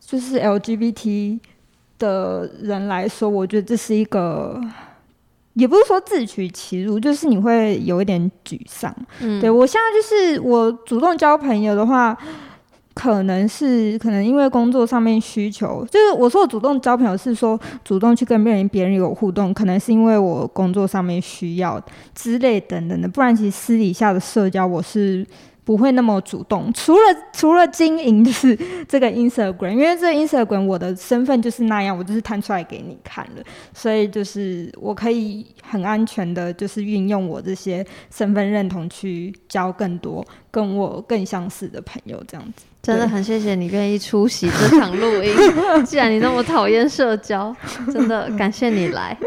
[0.00, 1.38] 就是 LGBT
[1.98, 4.60] 的人来说，我觉得这是一个，
[5.54, 8.94] 也不是说自取其辱，就是你会有一点沮丧。
[9.20, 12.16] 嗯，对我现在就是我主动交朋友的话，
[12.94, 21.82] 可能是可能因为工作上面需求，就是我说我主动交朋友是说主动去跟别人别人有互动，可能是因为我工作上面需要
[22.14, 25.26] 之类等等的，不然其实私底下的社交我是。
[25.66, 27.00] 不会那么主动，除了
[27.32, 28.56] 除了经营就是
[28.88, 33.42] 这个 Instagram，因为这个 Instagram 我的身份就是那样，我就是摊出来给你看了，
[33.74, 42.64] 所以就是我可以很安全的，就是运用我这些身份认同去交更多跟我更相似的朋友，这样子。
[42.80, 45.34] 真的很谢谢你愿意出席这场录音，
[45.84, 47.52] 既然你那么讨厌社交，
[47.92, 49.18] 真的感谢你来。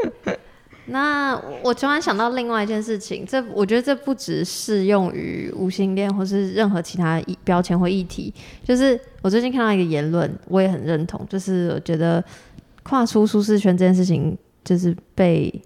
[0.91, 8.33] 那我突然想到另外一件事情，这我觉得这不只适用于无性恋或是任何其他标签或议题。
[8.63, 12.23] 就是我最近看到一个言论，我也很认同，就是我觉得
[12.83, 15.61] 跨出舒适圈这件事情，就是被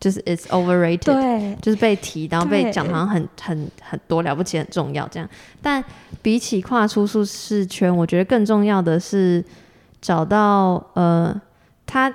[0.00, 5.28] 就是 it's overrated，对，就是被提，然后被讲好像很很很多了不起、很重要这样。
[5.62, 5.82] 但
[6.20, 9.44] 比起跨出舒适圈，我觉得更重要的是
[10.00, 11.40] 找到呃
[11.86, 12.12] 他。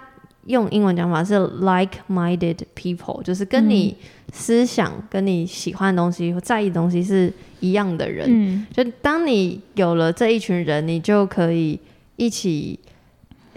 [0.49, 3.95] 用英文讲法是 like-minded people，就是跟你
[4.33, 8.27] 思想、跟你喜欢的东西或在意的东西是一样的人。
[8.29, 11.79] 嗯，就当你有了这一群人，你就可以
[12.15, 12.79] 一起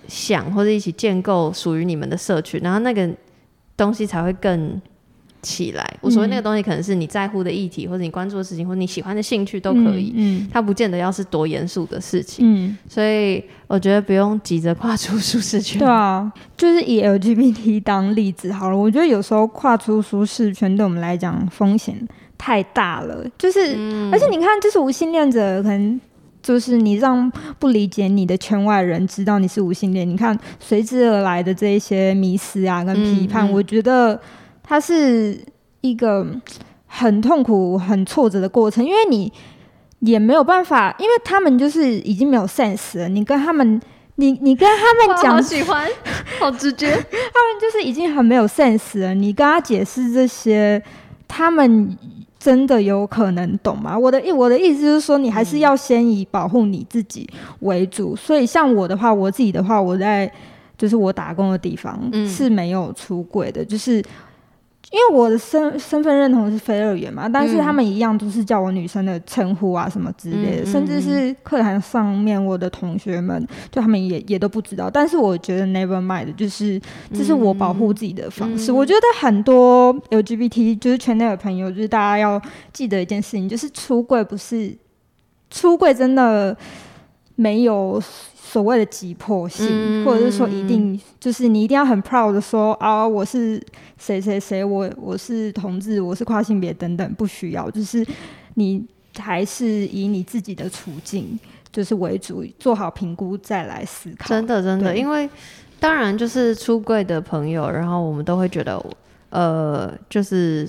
[0.06, 3.10] 想或者一起建构属于你们的社群，然后那个
[3.76, 4.80] 东西才会更。
[5.42, 10.12] 起来，我所谓那个东西，可能是你在乎的议题，或者你关注的事情，或者你喜欢的兴趣都可以。
[10.14, 12.46] 嗯，它不见得要是多严肃的事情。
[12.48, 15.80] 嗯，所以我觉得不用急着跨出舒适圈。
[15.80, 18.76] 对啊，就是以 LGBT 当例子好了。
[18.78, 21.96] 我觉得有时候跨出舒适圈对我们来讲风险
[22.38, 23.26] 太大了。
[23.36, 23.60] 就是，
[24.12, 26.00] 而且你看，就是无性恋者，可能
[26.40, 27.28] 就是你让
[27.58, 34.20] 不理解你的圈外人知道你是无性恋，你看随之而来的这一些迷思啊，跟批判，我觉得。
[34.62, 35.38] 它是
[35.80, 36.26] 一个
[36.86, 39.30] 很痛苦、很挫折的过程，因为你
[40.00, 43.08] 也没有办法，因为他们就是已经没有 sense 了。
[43.08, 43.80] 你跟他们，
[44.16, 45.88] 你你跟他们讲，好喜欢，
[46.38, 49.14] 好直接， 他们就是已经很没有 sense 了。
[49.14, 50.82] 你跟他解释这些，
[51.26, 51.96] 他们
[52.38, 53.98] 真的有可能懂吗？
[53.98, 57.28] 我的意我的意思就是说，你还是要先以保护你自己
[57.60, 58.14] 为主。
[58.16, 60.30] 所以，像我的话，我自己的话，我在
[60.76, 64.02] 就是我打工的地方是没有出轨的，就是。
[64.92, 74.90] 因为我的身身份认同是非二元嘛，但是他们一样都是叫我女生的称呼啊什么之类的，甚至是课堂上面我的同学们，就他们也也都不知道。
[74.90, 76.78] 但是我觉得 never mind，就是
[77.14, 78.70] 这是我保护自己的方式。
[78.70, 82.40] 我觉得很多 LGBT 就是圈内的朋友，就是大家要
[82.72, 84.76] 记得一件事情，就是出柜不是
[85.50, 86.54] 出柜真的
[87.36, 88.02] 没有。
[88.52, 93.58] 所谓的急迫性，或者是说一定就是你一定要很 proud 的说啊，我是
[93.96, 98.06] 谁谁谁，我我是同志，我是跨性别等等，不需要，就是
[98.56, 98.84] 你
[99.16, 101.40] 还是以你自己的处境
[101.72, 104.28] 就是为主，做好评估再来思考。
[104.28, 105.26] 真的真的，因为
[105.80, 108.84] 当然就是出柜的朋友，然后我们都会觉得，
[109.30, 110.68] 呃，就是。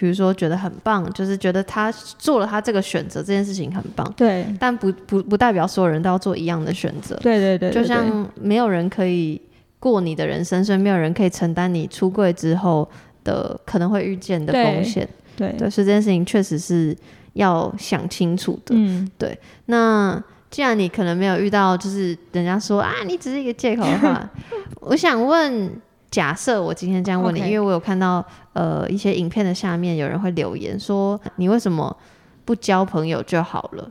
[0.00, 4.10] 比如说，觉得很棒，就是觉得他做了他这个选择，这件事情很棒。
[4.16, 7.14] 对，但不不不代表所有人都要做一样的选择。
[7.16, 9.38] 对对对，就像没有人可以
[9.78, 12.88] 过你的人生，所以没有人可以承担你出柜之后
[13.24, 15.06] 的可能会遇见的风险。
[15.36, 16.96] 对对，所以这件事情确实是
[17.34, 18.74] 要想清楚的。
[18.74, 19.38] 嗯，对。
[19.66, 20.18] 那
[20.50, 24.30] 既然你可能没有遇到，就是人家说啊，你只是一个借口的话，
[24.80, 25.70] 我想问。
[26.10, 31.96] 假设我今天这样问你，因为我有看到呃一些影片的下面有人会留言说你为什么
[32.44, 33.90] 不交朋友就好了，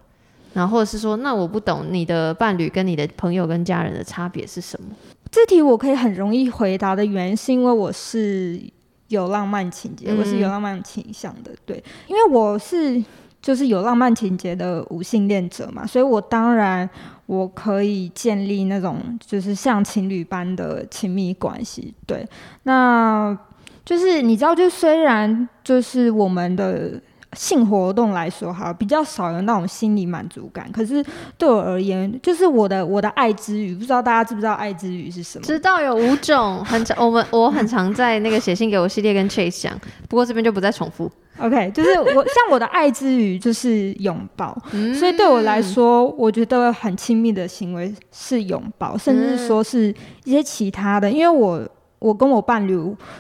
[0.54, 4.90] 然后或者是说那我不懂你的伴侣跟你的朋友跟家人的差别是什么？
[5.32, 8.60] 这题我可以很容易回答的原因是因为我是
[9.08, 13.02] 有浪漫情节，我是有浪漫倾向的，对，因为我是
[13.42, 16.90] 就是有浪漫情节的无性恋者嘛，所以我当然。
[17.30, 22.28] 我可以建立那种就是像情侣般的亲密关系，对，
[22.64, 23.38] 那
[23.86, 27.00] 就是你知道，就虽然就是我们的
[27.34, 31.06] 性活动来说哈，比较少有那种心理满足感，可是
[31.38, 35.46] 对我而言，就是我的我的爱之语，不知道大家知不知道爱之语是什么？
[35.46, 41.12] 知道有五种，很常我们我很常在那个写信给我系列跟 Chase 讲，不过这边就不再重复。
[41.40, 44.58] OK，就是我 像我的爱之语就是拥抱，
[44.98, 49.94] 所以对我来说，我觉得很亲密的行为是拥抱，甚至说是
[50.26, 51.10] 一些其他的。
[51.10, 51.68] 因为我
[52.00, 52.78] 我跟我伴侣，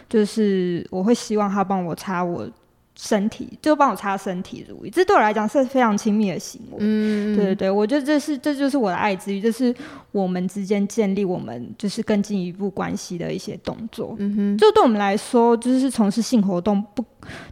[0.08, 2.48] 就是我会希望他帮我擦我
[3.02, 6.78] 身体，就帮我擦身体乳液，这对我来讲是非常亲密的行为。
[6.80, 9.74] 嗯，对对对，我觉得这是这就是我的爱之语，这是
[10.12, 14.18] 我们之间建立我们就是更进一步关系的一些动作。
[14.20, 17.02] 嗯哼，就对我们来说，就是从事性活动不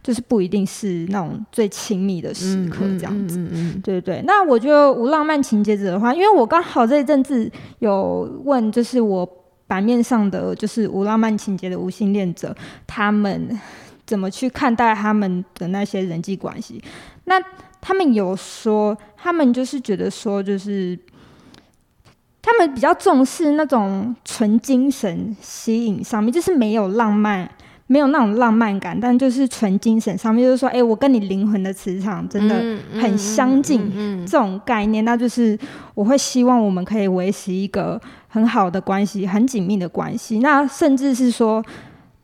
[0.02, 3.38] 就是不一定是那种最亲密的时刻这样子。
[3.38, 9.26] 嗯嗯嗯对对对，那我觉得无浪漫情节者的话，因为我刚好这一阵子有问，就是我
[9.66, 12.54] 版面上的就是无浪漫情节的无性恋者，
[12.86, 13.58] 他们
[14.08, 16.82] 怎么去看待他们的那些人际关系？
[17.26, 17.38] 那
[17.78, 20.98] 他们有说，他们就是觉得说，就是
[22.40, 27.50] 他们比较重视那种纯精神吸引上面，就是没有浪漫。
[27.90, 32.54] 没有那种浪漫感，但就是纯精神上面，就是说，哎、我跟你灵魂的磁场真的
[33.00, 35.58] 很相近，嗯嗯这种概念，那就是
[35.94, 40.40] 我会希望我们可以维持一个很好的关系，很紧密的关系。
[40.40, 41.64] 那甚至是说，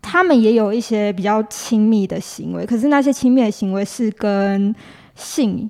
[0.05, 4.75] 他们也有一些比较亲密的行为，可是那些亲密的行为是跟
[5.15, 5.69] 性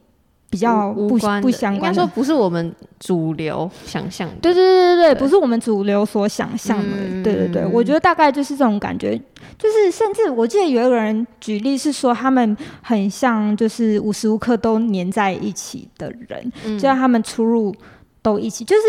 [0.51, 2.07] 比较不不相关的应该说。
[2.09, 4.35] 不是我们主流想象的。
[4.43, 6.97] 对对对对对，对不是我们主流所想象的。
[6.99, 9.17] 嗯对对对，嗯我觉得大概就是这种感觉。
[9.57, 17.73] 就是甚至我记得有一个人举例是说，他们很像就是无时无刻都黏在一起的人，嗯就让他们出入
[18.21, 18.65] 都一起。
[18.65, 18.83] 就是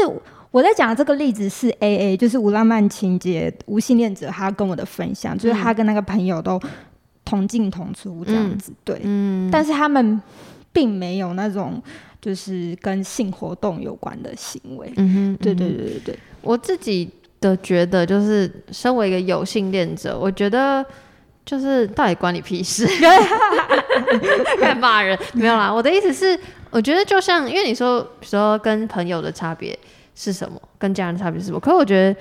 [0.56, 6.58] 我在讲的这个例子是 A A，就是无浪漫情节无性恋者，他跟我的分享，就是他跟那个朋友都
[7.26, 8.72] 同进同出这样子。
[8.86, 10.22] 对，嗯，但是他们
[10.72, 11.84] 并没有那种
[12.22, 14.90] 就是跟性活动有关的行为。
[14.96, 20.86] 嗯哼，对对对对对，我自己的觉得就是，身为一个有性恋者，我觉得
[21.46, 22.88] 就是到底关你屁事？
[24.58, 26.40] 开始骂人没有啦，我的意思是，
[26.70, 29.78] 我觉得就像因为你说，说跟朋友的差别
[30.16, 31.60] 是什么，跟家人的差别是什么？
[31.60, 32.20] 可是我觉得。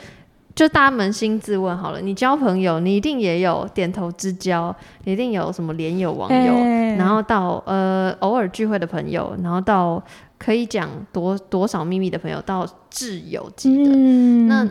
[0.54, 10.00] 就大家扪心自问好了，你交朋友，你一定也有点头之交，你一定有什么连友网友，哎然后到呃偶尔聚会的朋友，然后到
[10.38, 14.70] 可以讲多多少秘密的朋友，到挚友级的，嗯那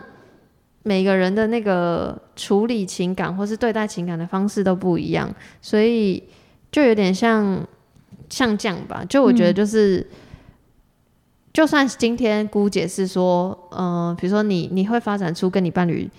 [0.84, 6.24] 每个人的那个处理情感或是对待情感的方式都不一样，所以
[6.72, 7.62] 就有点像
[8.30, 9.04] 像这样吧。
[9.06, 10.08] 就我觉得嗯就是，
[11.54, 16.10] 就算是今天姑姐是说，嗯、比如说你你会发展出跟你伴侣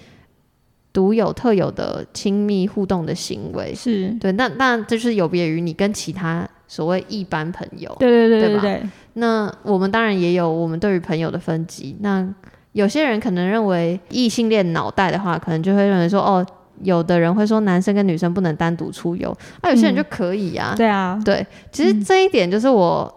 [0.94, 7.94] 独有特有的亲密互动的行为，是，对，那那这就是有别于你跟其他所谓一般朋友。
[8.00, 11.98] 对对对对吧对对，那我们当然也有我们对于朋友的分级。
[12.00, 12.26] 那
[12.72, 16.46] 有些人可能认为异性恋脑袋的话，可能就会认为说，哦，
[16.82, 20.74] 有的人会说男生跟女生不能单独出游，那、有些人嗯就可以啊。
[20.78, 23.14] 对啊，对，其实这一点就是我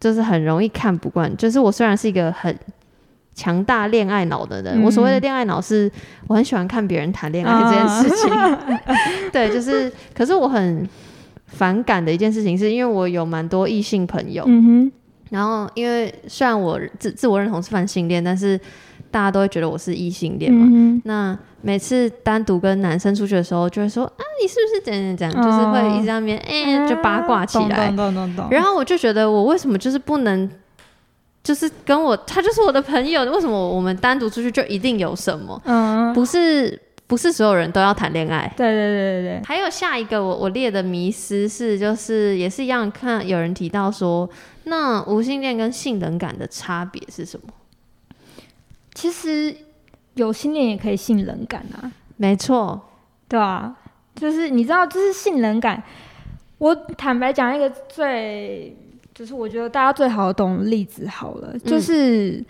[0.00, 1.36] 就是很容易看不惯。
[1.36, 2.56] 就是我虽然是一个很
[3.34, 5.90] 强大恋爱脑的人，嗯我所谓的恋爱脑是
[6.26, 8.30] 我很喜欢看别人谈恋爱这件事情。
[9.30, 10.88] 对，就是，可是我很
[11.46, 14.92] 反感的一件事情，是因为我有蛮多异性朋友，嗯哼，
[15.30, 18.58] 然后因为虽然我自自我认同是泛性恋，但是
[19.10, 20.66] 大家都会觉得我是异性恋嘛。
[20.70, 27.92] 嗯，那每次单独跟男生出去的时候，就会说啊，你是不是怎样怎样，就是会一直在那边哎、就八卦起来。
[28.50, 30.48] 然后我就觉得我为什么就是不能，
[31.42, 35.60] 就是跟我他就是我的朋友，为什么我们单独出去就一定有什么？
[35.64, 38.50] 嗯，不是不是所有人都要谈恋爱。
[38.56, 44.28] 对对对对对，还有下一个我我列的迷思是，就是也是一样，看有人提到说，
[44.64, 47.52] 那无性恋跟性冷感的差别是什么？
[48.94, 49.54] 其实
[50.14, 52.80] 有信念也可以性冷感啊，没错，
[53.28, 53.76] 对啊，
[54.14, 55.82] 就是你知道，就是性冷感。
[56.58, 58.76] 我坦白讲一个最，
[59.14, 61.60] 就是我觉得大家最好懂的例子好了，嗯。
[61.60, 62.44] 就是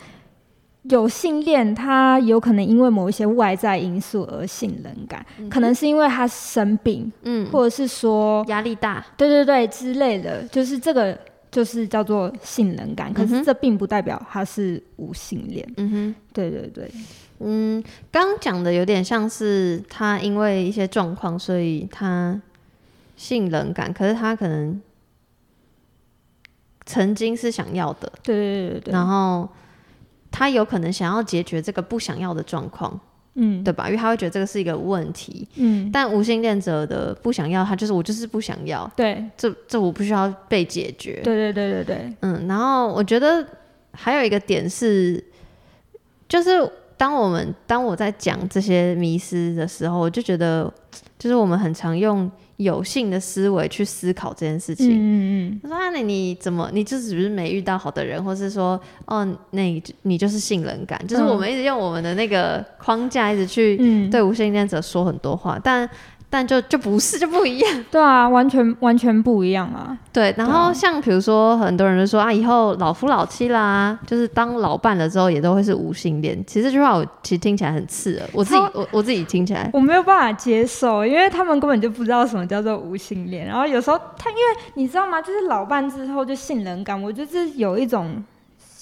[0.84, 11.16] 有性恋，他有可能因为某一些外在因素而性冷感，可能是因为他生病，嗯，或者是说，压力大，对对对之类的，就是这个
[11.50, 15.66] 就是叫做性冷感，可是这并不代表他是无性恋。
[15.76, 16.14] 嗯哼。
[16.32, 16.90] 对对对，
[17.40, 17.82] 嗯，
[18.12, 22.40] 刚刚讲的有点像是他因为一些状况，所以他
[23.16, 24.80] 性冷感，可是他可能
[26.86, 29.48] 曾经是想要的，对对对对对，然后
[30.30, 33.00] 他有可能想要解决这个不想要的状况，
[33.42, 33.86] 嗯对吧？
[33.88, 35.48] 因为他会觉得这个是一个问题。
[35.56, 41.20] 嗯，但无性恋者的不想要，他就是我就是不想要，对这这我不需要被解决。
[41.24, 43.44] 对对对对对，嗯，然后我觉得
[43.92, 45.22] 还有一个点是，
[46.28, 46.50] 就是
[46.96, 50.72] 当我们当我在讲这些迷失的时候，我就觉得，
[51.18, 52.30] 就是我们很常用
[52.60, 54.90] 有性的思维去思考这件事情。
[54.90, 61.26] 嗯嗯他说：“啊，你你怎么，你就只是没遇到好的人，或是说，哦，那你你就是性冷感，就是嗯。
[61.26, 65.88] 我们一直用我们的那个框架一直去嗯，对无性恋者说很多话，但
[66.30, 67.70] 但就就不是就不一样。
[67.90, 69.98] 对啊，完全完全不一样啊。
[70.12, 76.42] 对，然后像比如说，很多人就说啊，以后老夫老妻啦，就是当老伴了之后，也都会是无性恋。
[76.46, 83.46] 其实这句话我其实听起来很刺耳，我自己我我自己听起来，我没有办法接受，因为他们根本就不知道什么叫做无性恋。
[83.46, 84.42] 然后有时候他，因为
[84.74, 85.20] 你知道吗？
[85.20, 88.22] 就是老伴之后就信任感，我觉得这有一种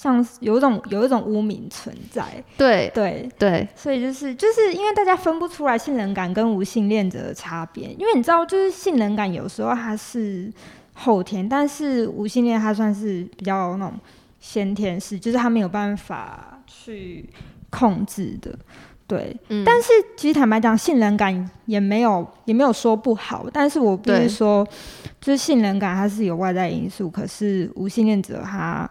[0.01, 2.23] 像有一种有一种污名存在。
[2.57, 10.49] 对对，对，所以就是就是因为大家分不出来性冷感跟无性恋者的差别，因为你知道，就是性冷感有时候它是
[10.93, 13.99] 后天，但是无性恋它算是比较那种
[14.39, 17.29] 先天式，就是他没有办法去
[17.69, 18.57] 控制的。
[19.05, 24.65] 对，嗯，但是其实坦白讲，性冷感也没有也没有说不好，但是我不是说，
[25.19, 28.89] 就是性冷感它是有外在因素，可是无性恋者他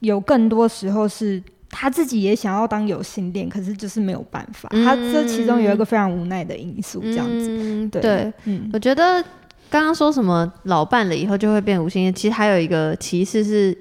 [0.00, 9.22] 有更多时候是他自己也想要当有性恋，可是就是没有办法，他这其中有一个非常无奈的因素，这样子，对嗯对，嗯，我觉得
[9.70, 13.76] 刚刚说什么老伴了以后就会变无性恋，其实还有一个歧视是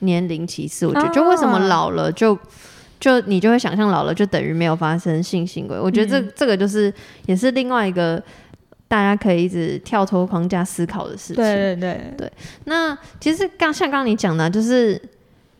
[0.00, 0.86] 年龄歧视。
[0.86, 2.36] 我觉得，就为什么啊老了就
[2.98, 5.78] 就你就会想象老了就等于没有发生性行为？
[5.78, 6.92] 我觉得这、嗯这个就是
[7.26, 8.20] 也是另外一个
[8.88, 11.36] 大家可以一直跳脱框架思考的事情。
[11.36, 12.32] 对对对，
[12.64, 15.00] 那其实刚像刚刚你讲的啊，就是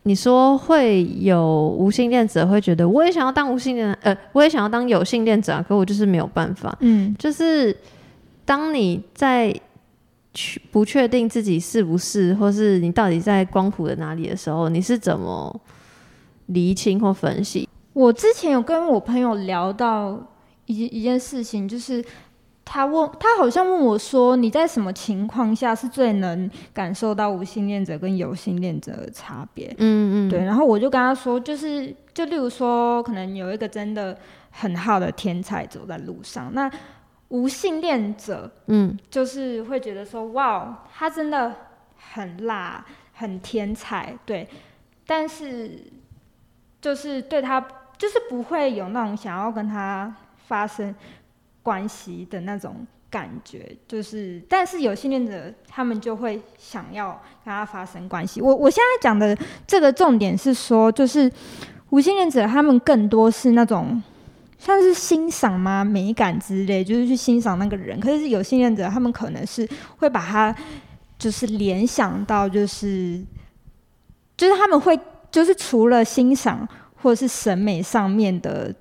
[0.03, 6.75] 你说会有无性恋者会觉得我也想要当无性恋，呃，我也想要当有性恋者啊，可我就是没有办法。
[6.79, 7.75] 嗯就是
[8.45, 9.53] 当你在
[10.33, 15.59] 去不确定自己是不是，或是你到底在光谱的哪里的时候，你是怎么
[16.47, 17.67] 厘清或分析？
[17.93, 20.17] 我之前有跟我朋友聊到
[20.65, 22.03] 一一件事情，就是
[22.71, 29.73] 他问他好像问我说，你在什么情况下是最能感受到无性恋者跟有性恋者的差别？
[29.79, 34.15] 嗯嗯，对，然后我就跟他说，就是就例如说，可能有一个真的
[34.51, 36.69] 很好的天才走在路上，那
[37.29, 38.95] 无性恋者嗯。
[39.09, 41.51] 就是会觉得说，哇，他真的
[41.97, 44.47] 很辣，很天才，对，
[45.07, 45.91] 但是
[46.79, 47.59] 就是对他，
[47.97, 50.15] 就是不会有那种想要跟他
[50.47, 50.93] 发生
[51.69, 52.75] 关系的那种
[53.11, 57.09] 感觉，就是，但是有性恋者他们就会想要
[57.45, 58.41] 跟他发生关系。
[58.41, 61.31] 我我现在讲的这个重点是说，就是
[61.91, 64.01] 无性恋者他们更多是那种。
[64.57, 65.85] 像是欣赏吗？
[65.85, 67.97] 美感之类，就是去欣赏那个人。
[67.97, 69.65] 可是有性恋者，他们可能是
[69.99, 70.53] 会把他
[71.17, 73.23] 就是联想到，就是
[74.35, 74.99] 就是他们会
[75.31, 76.67] 就是除了欣赏
[77.01, 78.75] 或者是审美上面的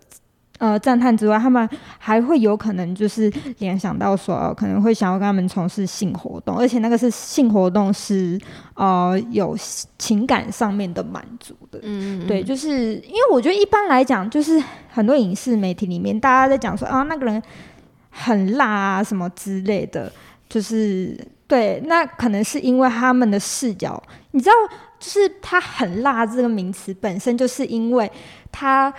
[0.59, 8.39] 呃赞叹之外，他们还会有可能就是联想到说，呃可能会想要跟他们从事性活动，而且那个是性活动是
[8.75, 9.57] 呃有
[9.97, 11.79] 情感上面的满足的。
[11.83, 17.43] 嗯，嗯对，，就是因为我觉得一般来讲，就是很多影视媒体里面，大家在讲说啊，那个人
[18.11, 20.11] 很辣啊什么之类的，
[20.49, 24.03] 就是对，那可能是因为他们的视角，
[24.33, 24.53] 你知道，
[24.99, 28.11] 就是他很辣这个名词本身就是因为
[28.51, 28.93] 他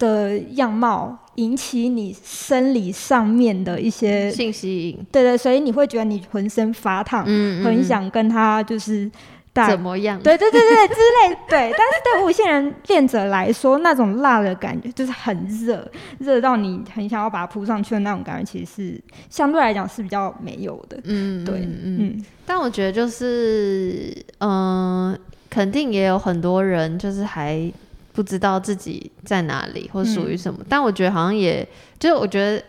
[0.00, 9.08] 的样貌引起你生理上面的一些，性吸引，对对，所以你会觉得你浑身发烫，嗯很想跟他就是
[9.52, 10.18] 大怎么样？
[10.22, 11.74] 对对对对之类，对。
[11.76, 15.86] 但是对无性人恋者来说，那种辣的感觉就是很热，
[16.18, 20.98] 热到你很想要把它扑上去的那种感觉，其实是相对来讲是比较没有的。
[21.04, 21.60] 嗯，对。
[21.60, 25.16] 嗯但我觉得就是，嗯、
[25.48, 27.70] 肯定也有很多人就是还
[28.12, 30.60] 不知道自己在哪里或属于什么。
[30.68, 31.66] 但我觉得好像也，
[31.98, 32.62] 就是我觉得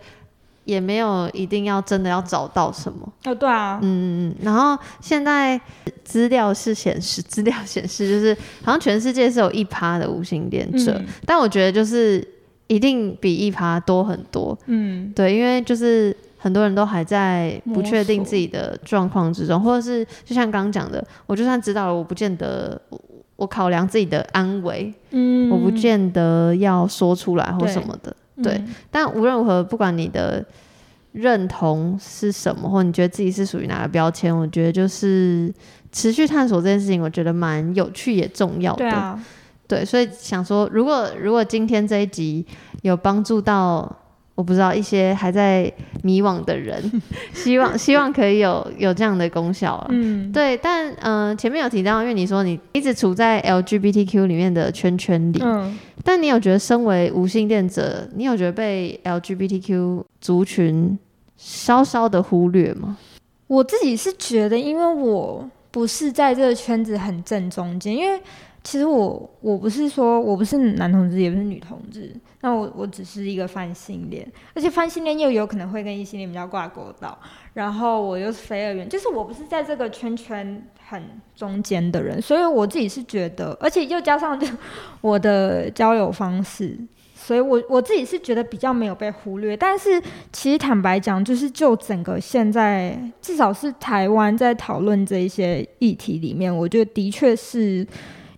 [0.65, 3.11] 也没有一定要真的要找到什么。
[3.25, 4.35] 哦，对啊，嗯嗯嗯。
[4.43, 5.59] 然后现在
[6.03, 8.33] 资料是显示， 资料显示就是
[8.63, 12.25] 好像全世界是有一趴的无性恋者，嗯但我觉得就是
[12.67, 14.57] 一定比一趴多很多。
[14.67, 22.79] 嗯对，因为就是很多人都还在不确定自己的状况之中，或者是就像刚刚讲的，我就算知道了，我不见得
[23.41, 28.15] 我我考量自己的安危，嗯，我不见得要说出来或什么的。
[28.43, 30.45] 对嗯但无论如何，不管你的
[31.13, 35.51] 认同是什么，或你觉得自己是属于哪个标签，我觉得就是
[35.91, 39.19] 持续探索这件事情，我觉得蛮有趣也重要的。
[39.67, 42.45] 对，所以想说，如果如果今天这一集
[42.83, 43.91] 有帮助到，
[44.35, 45.71] 我不知道一些还在
[46.03, 46.81] 迷惘的人，
[47.33, 49.87] 希望希望可以有有这样的功效了。
[49.89, 60.97] 嗯，对，但嗯、呃前面有提到，因为你说你一直处在 LGBTQ 里面的圈圈里，嗯，但你有觉得身为无性恋者，你有觉得被 LGBTQ 族群
[61.37, 62.97] 稍稍的忽略吗？
[63.47, 68.19] 我自己是觉得，因为我不是在这个圈子很正中间，因为
[68.63, 77.17] 其实我我不是说我不是男同志，也不是女同志，那我我只是一个泛性恋，而且泛性恋又有可能会跟异性恋比较挂钩到，
[77.53, 81.03] 然后我又是非二元，就是我不是在这个圈圈很
[81.35, 84.47] 中间的人，所以我自己是觉得，而且又加上就
[85.01, 86.77] 我的交友方式。
[87.23, 90.01] 所以，我我自己是觉得比较没有被忽略，但是
[90.33, 97.85] 其实坦白讲，就是就整个现在，至少是台湾在讨论这一些议题里面，我觉得的确是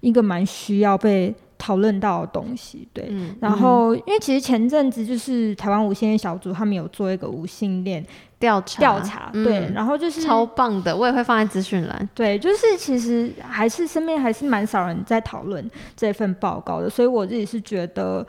[0.04, 2.88] 一个蛮需要被讨论到的东西。
[2.93, 8.06] 对，然后因为其实前阵子就是台湾无性恋小组他们有做一个无性恋
[8.38, 12.10] 调查，调查对，然后就是超棒的，我也会放在资讯栏。
[12.14, 18.26] 对，就是其实还是身边还是蛮少人在讨论这份报告的，所以我自己是觉得。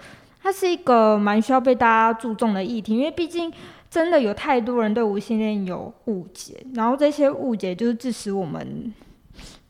[0.47, 3.51] 它是一个蛮需要被大家注重的议题，因为毕竟
[3.89, 8.93] 真的有太多人对无性恋有误解，然后这些误解就是致使我们，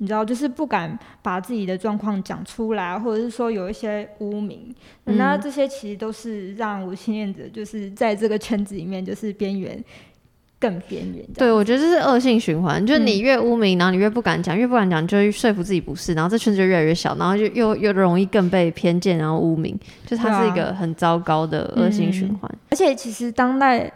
[0.05, 4.73] 你知道，就是不敢把自己的状况讲出来，或者是说有一些污名，
[5.05, 9.83] 那这些其实都是让无性恋者就是在这个圈子里面就是边缘。
[10.61, 22.51] 更边缘，对我觉得这是恶性循环，就是你越污名，然后你越不敢讲，越不敢讲，就会说服自己不是，然后这圈子就越来越小，然后就又又容易更被偏见，然后污名，就它是一个很糟糕的恶性循环。
[22.71, 23.93] 而且其实当代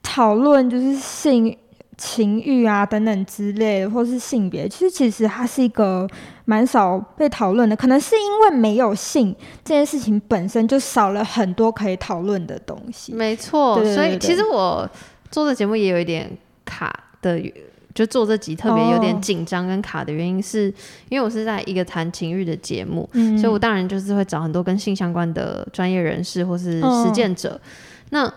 [0.00, 1.56] 讨论就是性、
[1.98, 6.08] 情欲啊等等之类，或是性别，其实其实它是一个
[6.46, 13.12] 蛮少被讨论的，可能是因为没有性这件事情本身就少了很多可以讨论的东西。
[13.12, 14.88] 没错，所以其实我。
[15.30, 16.26] 做的节目也有一点
[16.64, 16.90] 卡
[17.20, 17.38] 的，
[17.94, 20.72] 就做这集特别有点紧张跟卡的原因，是
[21.10, 23.06] 因为我是在一个谈情欲的节目，
[23.38, 27.60] 所以我当然就是会找很多跟性相关的专业人士或是实践者。
[28.08, 28.32] 那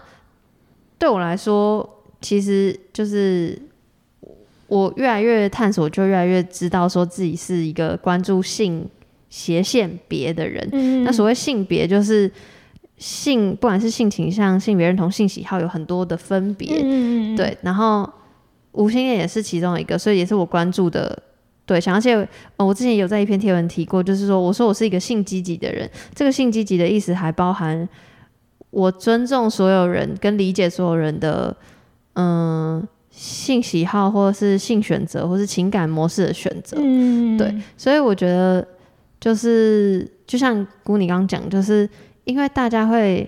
[0.99, 1.89] 对我来说，
[2.21, 3.59] 其实就是
[4.67, 8.87] 我越来越探索，就越来越知道说自己是一个关注性
[9.29, 11.03] 斜线别的人。
[11.03, 12.31] 那所谓性别，就是。
[12.97, 16.79] 性不管是性倾向、性别认同、性喜好，有很多的分别，
[17.35, 17.57] 对。
[17.63, 18.07] 然后
[18.73, 21.19] 无性恋也是其中一个，所以也是我关注的
[21.65, 21.95] 对象。
[21.95, 22.15] 而且
[22.57, 25.89] 我之前有在一篇贴文提过，就是说我说我是一个性积极的人。
[26.13, 27.89] 这个性积极的意思还包含
[28.69, 31.57] 我尊重所有人，跟理解所有人的
[32.13, 36.77] 嗯性喜好，或者是性选择，或是情感模式的选择。
[37.37, 38.67] 对，所以我觉得
[39.19, 41.89] 就是就像姑你刚刚讲，就是。
[42.23, 43.27] 因为大家会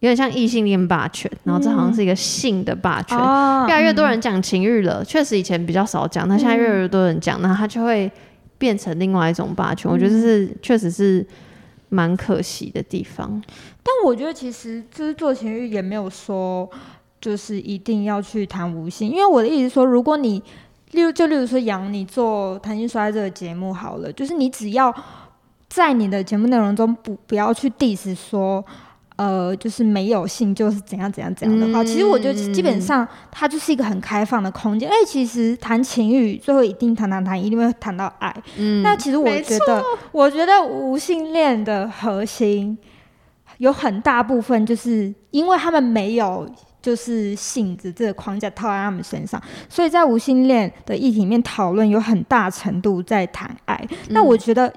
[0.00, 3.16] 有点像异性恋霸权，然后这好像是一个性的霸权，
[3.68, 5.04] 越来越多人讲情欲了。
[5.04, 8.10] 确实以前比较少讲，那现在越来越多人讲，那它就会
[8.58, 9.88] 变成另外一种霸权。
[9.88, 11.24] 我觉得这是确实是
[11.90, 13.40] 蛮可惜的地方。
[13.84, 16.68] 但我觉得其实就是做情欲也没有说
[17.20, 20.42] 就是一定要去谈无性，因为我的意思说，如果你
[20.92, 24.94] 例如就例如说杨你做谈心说爱这个节目好了，就是你只要。
[25.70, 28.64] 在你的节目内容中，不不要去 diss 说，
[29.16, 34.88] 呃，就是没有性就是怎样怎样怎样的话，其实我觉得基本上它就是一个很开放的空间。
[34.88, 38.34] 因为其实谈情欲，最后一定谈谈谈，一定会谈到爱。
[38.56, 42.78] 嗯，那其实我觉得，我觉得无性恋的核心
[43.58, 46.48] 有很大部分就是因为他们没有
[46.88, 53.78] 就是性子这个框架套在他们身上，所以在无性恋的议题里面讨论有很大程度在谈爱。
[54.08, 54.72] 那我觉得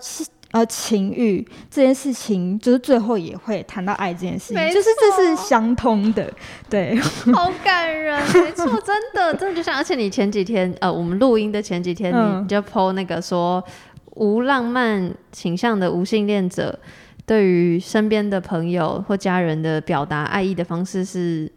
[0.52, 6.30] 呃，情欲这件事情，就是最后也会谈到爱这件事情，就是这是相通的，
[6.70, 7.00] 对。
[7.34, 13.64] 好感人， 没错，真的，真的就像，而且你前几天，呃，我们录音的前几天，你就 PO 那个说，
[14.16, 16.78] 无浪漫倾向的无性恋者，
[17.26, 21.50] 对于身边的朋友或家人的表达爱意的方式，是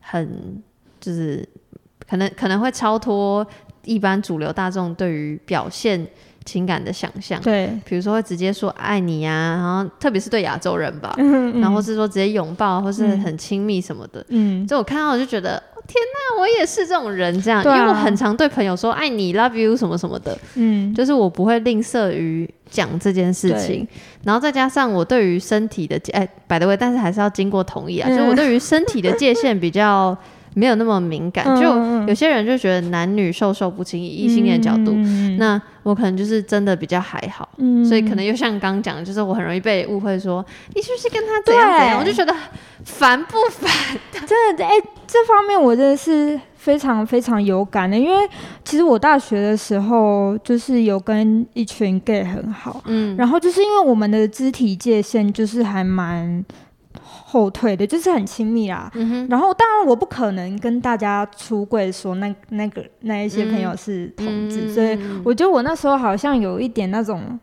[0.00, 0.62] 很，
[1.00, 1.48] 就是
[2.08, 3.46] 可能可能会超脱
[3.84, 6.06] 一般主流大众对于表现。
[6.46, 11.14] 情感的想象，对，比如说会直接说爱你呀，然后特别是对亚洲人吧，
[11.60, 16.00] 然后是说直接拥抱或是很亲密什么的，嗯，就我看到我就觉得天
[16.36, 23.86] 哪，我也是这种人这样，因为我很常对朋友说爱你，love you 什么什么的，嗯，就是我不会吝啬于讲这件事情，
[24.22, 30.16] 然后再加上我对于身体的哎摆的位，但是还是要经过同意啊，就我对于身体的界限比较。
[30.54, 34.92] 没有那么敏感，就有些人就觉得男女授受不亲，以异性恋角度，
[35.38, 37.48] 那我可能就是真的比较还好，
[37.88, 40.44] 所以可能又像刚刚讲，就是我很容易被误会说
[40.74, 42.34] 你是不是跟他怎样怎样，我就觉得
[42.84, 43.70] 烦不烦？
[44.26, 44.72] 真的，哎，
[45.06, 48.28] 这方面我真的是非常非常有感的，因为
[48.64, 56.44] 其实我大学的时候就是有跟一群 gay 很好，嗯，然后就是因为我们的肢体界限就是还蛮。
[57.30, 58.90] 后退的，就是很亲密啦。
[59.28, 67.38] 然后，当然我不可能跟大家出柜说那那个那一些朋友是同志，所以我觉得我那时候好像有一点那种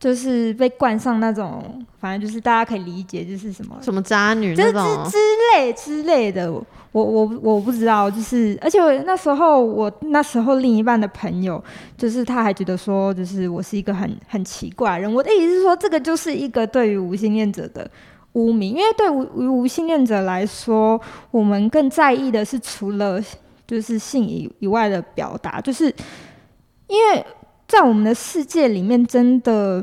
[0.00, 5.04] 就是被冠上那种，反正就是大家可以理解，就是什么什么渣女这那种。
[5.04, 5.16] 之之
[5.54, 11.62] 类之类的，我我我不知道，就是而且我那时候我那时候另一半的朋友，
[11.96, 15.14] 就是他还觉得说，就是我是一个很很奇怪的人。
[15.14, 17.88] 我的意思是说，这个就是一个对于无性恋者的
[18.36, 23.18] 污名，因为对无无性恋者来说，我们更在意的是除了
[23.66, 25.86] 就是性以以外的表达，就是
[26.86, 27.24] 因为
[27.66, 29.82] 在我们的世界里面，真的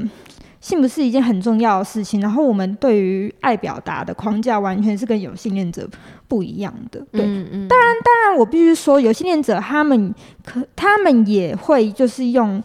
[0.62, 2.22] 性不是一件很重要的事情。
[2.22, 5.90] 然后我们对于爱表达的框架，完全是跟有性恋者
[6.28, 7.00] 不一样的。
[7.12, 10.14] 对，嗯嗯，当然，当然，我必须说，有性恋者他们
[10.46, 12.64] 可他们也会就是用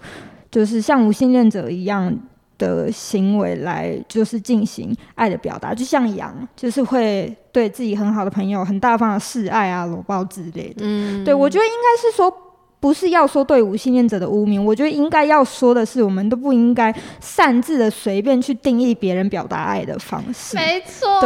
[0.50, 2.14] 就是像无性恋者一样
[2.58, 10.80] 的行为来就是进行爱的表达，就像羊，就是会对自己很好的朋友很大方的示爱啊、搂抱之类的。
[10.80, 12.32] 嗯，对我觉得应该是说。
[12.80, 20.56] 不是要说对无性恋者的污名，我觉得应该要说的是，我们都不应该擅自的随便去定义别人表达爱的方式。
[20.56, 21.20] 没错，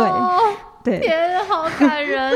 [0.83, 2.35] 对对，天啊，好感人，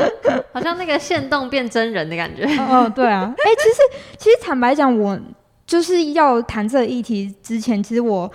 [0.53, 2.43] 好像那个线动变真人的感觉。
[2.69, 3.75] 哦，对啊，哎、其实
[4.19, 5.19] 其实坦白讲，我
[5.65, 8.31] 就是要谈这个议题之前，其实我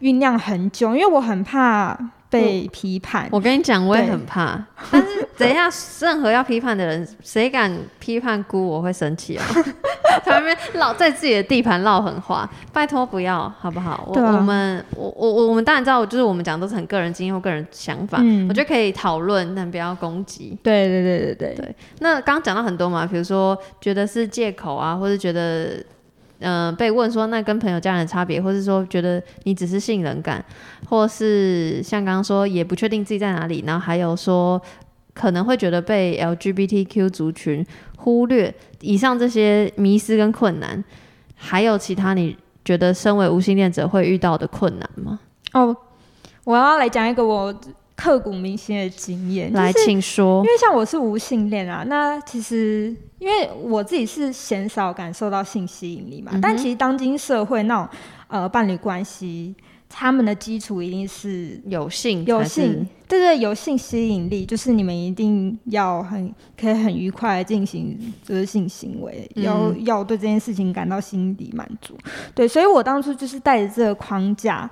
[0.00, 3.28] 酝酿很久，因为我很怕被批判。
[3.30, 4.62] 我跟你讲，我也很怕。
[4.90, 5.70] 但是等一下，
[6.00, 9.42] 任何要批判的人，谁敢批判姑，我会生气哦。
[10.24, 14.04] 在那边唠在自己的地盘唠狠话，拜托不要，好不好？
[14.08, 20.58] 我、啊我们我我我我们当然知道，就是我们讲都是很个人经验或个人想法，嗯我觉得可以讨论，但不要攻击。
[20.62, 25.82] 对对对对对对那刚刚讲到很多嘛，比如说觉得是借口啊，或者觉得。
[26.40, 30.44] 嗯、被问说那跟朋友、家人的差别，或是说觉得你只是性冷感，
[30.88, 34.60] 或是像刚刚说也不确定自己在哪里，然后还有说
[35.14, 37.64] 可能会觉得被 LGBTQ 族群
[37.96, 40.84] 忽略，以上这些迷失跟困难，
[41.34, 45.18] 还有其他你觉得身为无性恋者会遇到的困难吗？
[45.52, 45.74] 哦，
[46.44, 47.54] 我要来讲一个我
[47.96, 50.50] 刻骨铭心的经验，来，就是请说因。
[50.50, 57.88] 为像我是无性恋啊，那其实因为我自己是鲜少感受到性吸引力嘛，嗯但其实当今社会那种
[58.28, 59.54] 呃伴侣关系，
[59.88, 66.30] 他们的基础一定是有性有性，对对，有性吸引力，就是你们一定要很
[66.60, 71.96] 可以很愉快的进行就是性行为，嗯要要对这件事情感到心底满足。
[72.34, 74.68] 对，所以我当初就是带着这个框架，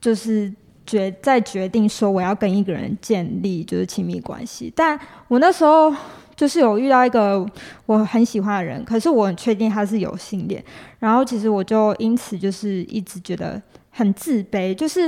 [0.00, 0.52] 就是
[0.88, 5.94] 决在决定说我要跟一个人建立就是亲密关系，但我那时候。
[6.38, 7.44] 就是有遇到一个
[7.84, 10.64] 我很喜欢的人，可是我很确定他是有性恋，
[11.00, 13.60] 然后其实我就因此就是一直觉得
[13.90, 15.00] 很自卑，就是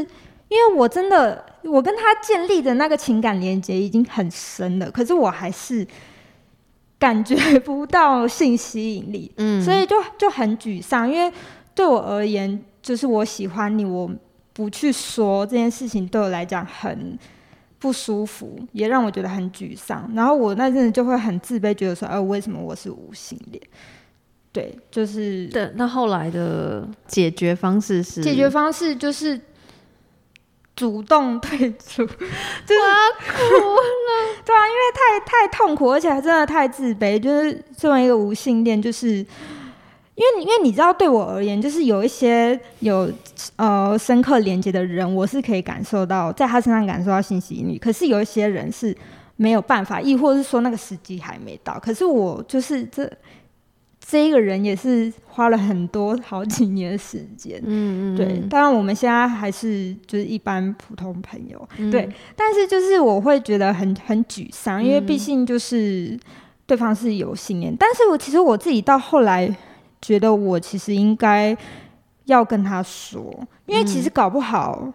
[0.49, 5.87] 因为我真的我跟他建立的那个情感连接已经很深了，可是我还是
[6.99, 11.09] 感觉不到性吸引力，嗯，所以就就很沮丧。
[11.09, 11.33] 因为
[11.77, 14.11] 对我而言，就是我喜欢你，我
[14.53, 17.19] 不去说这件事情对我来讲很
[17.79, 20.11] 不舒服，也让我觉得很沮丧。
[20.15, 23.63] 然后我那阵子就会很自卑，觉得说，哎、为什么我是无性恋？
[24.53, 29.41] 对，就是对，那后来的解决方式是解决方式就是
[30.75, 32.11] 主动退出， 就是
[32.67, 32.77] 对
[34.57, 37.17] 啊，因为太太痛苦，而且还真的太自卑。
[37.19, 39.25] 就是作为一个无性恋，就是
[40.21, 43.11] 因为因为你知道，对我而言，就是有一些有
[43.57, 47.79] 呃深刻连接的人，我是可以感受到在他身上感受到信息引力。
[47.79, 48.95] 可是有一些人是
[49.37, 51.79] 没有办法，亦或是说那个时机还没到。
[51.81, 53.11] 可是我就是这
[53.99, 57.59] 这一个人也是花了很多好几年的时间。
[57.65, 62.07] 嗯嗯，对，当然我们现在还是就是一般普通朋友，嗯对，
[62.37, 66.19] 但是就是我会觉得很很沮丧，因为毕嗯竟就是
[66.67, 69.51] 对方是有信念，但是我其实我自己到后来
[70.01, 71.57] 觉得我其实应该
[72.25, 73.23] 要跟他说，
[73.67, 74.93] 因为其实搞不好，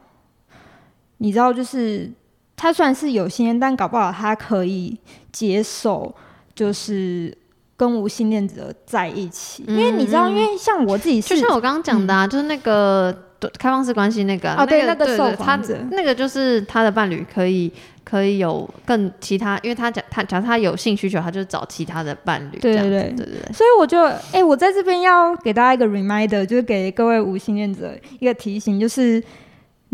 [1.18, 2.12] 你知道，就是
[2.56, 5.00] 他虽然是有信念，但搞不好他可以
[5.32, 6.14] 接受，
[6.54, 7.38] 就是。
[7.78, 13.14] 跟无性恋者在一起，因为你知道，嗯因为像我自己是就像我刚刚讲的啊，就是那个
[13.60, 15.78] 开放式关系那个啊对那那个受访者。
[15.92, 17.72] 那个就是他的伴侣可以
[18.04, 23.14] 可以有更其他，因为他假他假如他有性需求，他就找其他的伴侣，对对对。
[23.16, 24.00] 对对，所以我就，
[24.32, 29.22] 哎、我在这边要给大家一个 reminder，就是给各位无性恋者一个提醒，就是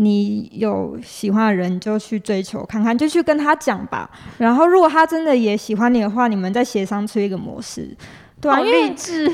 [0.02, 4.10] 你有喜欢的人，你就去追求看看，就去跟他讲吧。
[4.38, 7.88] 然后，如果他真的也喜欢你的话，你们再协商出一个模式，
[8.40, 9.30] 对啊，好因为励志，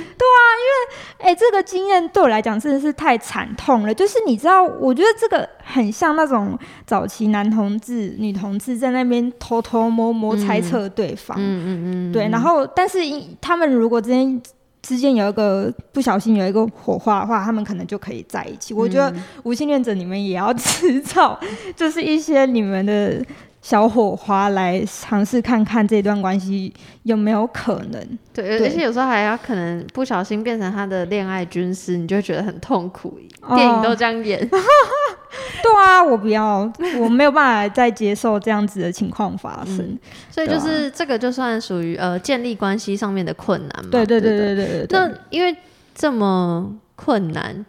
[1.19, 3.93] 哎、这个经验对我来讲真的是太惨痛了。
[3.93, 6.57] 就是你知道，我觉得这个很像那种
[6.87, 14.41] 早期男同志、女同志在那边偷偷摸摸猜测对方，嗯嗯嗯，对，然后但是因他们如果之间
[14.83, 18.73] 之间有一个不小心有一个火花的话，他们可能就可以在一起。
[18.73, 21.39] 我觉得无性恋者你们也要制造，
[21.77, 23.25] 就是一些你们的。
[23.61, 28.19] 小火花来尝试看看这段关系有没有可能？
[28.33, 33.19] 对，而且有时候还要可能不小心变成他的恋爱军师，你就会觉得很痛苦。
[33.55, 34.39] 电影都这样演。
[34.49, 39.99] 对啊，我不要，我没有办法再接受这样子的情况发生。
[40.31, 43.91] 所以就是这个就算属于呃建立关系上面的困难嘛。
[43.91, 44.87] 对对对对对对。
[44.91, 45.55] 那因为
[45.95, 47.67] 这么困难，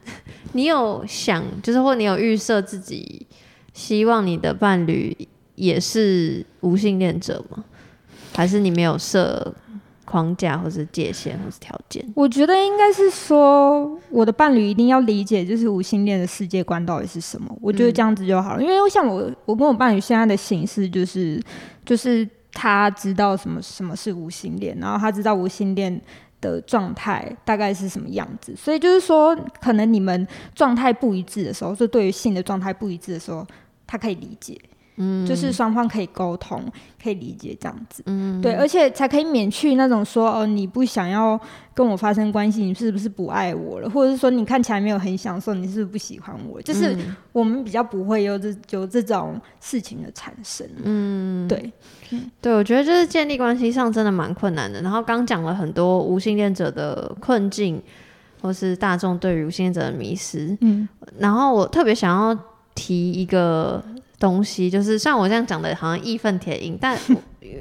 [0.53, 3.25] 你有想就是或你有预设自己
[3.73, 5.17] 希望你的伴侣？
[5.59, 7.63] 也是无性恋者吗？
[8.33, 9.53] 还是你没有设
[10.05, 12.03] 框架，或是界限，或是条件？
[12.15, 17.53] 我觉得应该是说，我的伴侣一定要理解，就是无性恋的世界观到底是什么。
[17.61, 18.63] 我觉得这样子就好了。
[18.63, 21.41] 因为像我，我跟我伴侣现在的形式就是，
[21.85, 25.99] 就是他知道什么什么是无性恋，然后他知道无性恋
[26.39, 28.55] 的状态大概是什么样子。
[28.55, 33.45] 所以就是说，可能你们状态不一致的时候，就对于性的状态不一致的时候，
[33.85, 34.57] 他可以理解。
[34.99, 36.61] 嗯，就是双方可以沟通，
[37.01, 41.39] 可以理解这样子，嗯，对，而且才可以免去那种说哦，你不想要
[41.73, 43.89] 跟我发生关系，你是不是不爱我了？
[43.89, 46.61] 或者是说你看起来没有很享受，你是不是不喜欢我？
[46.61, 46.95] 就是
[47.31, 51.71] 我们比较不会有这有这种事情的产生，嗯，对，
[52.41, 54.81] 对，我觉得就是建立关系上真的蛮困难的。
[54.81, 57.81] 然后刚讲了很多无性恋者的困境，
[58.41, 62.37] 或是大众对于无性恋者的迷失，嗯，然后我特别想要
[62.75, 63.81] 提一个。
[64.19, 66.97] 东西就是像我这样讲的，好像义愤填膺，但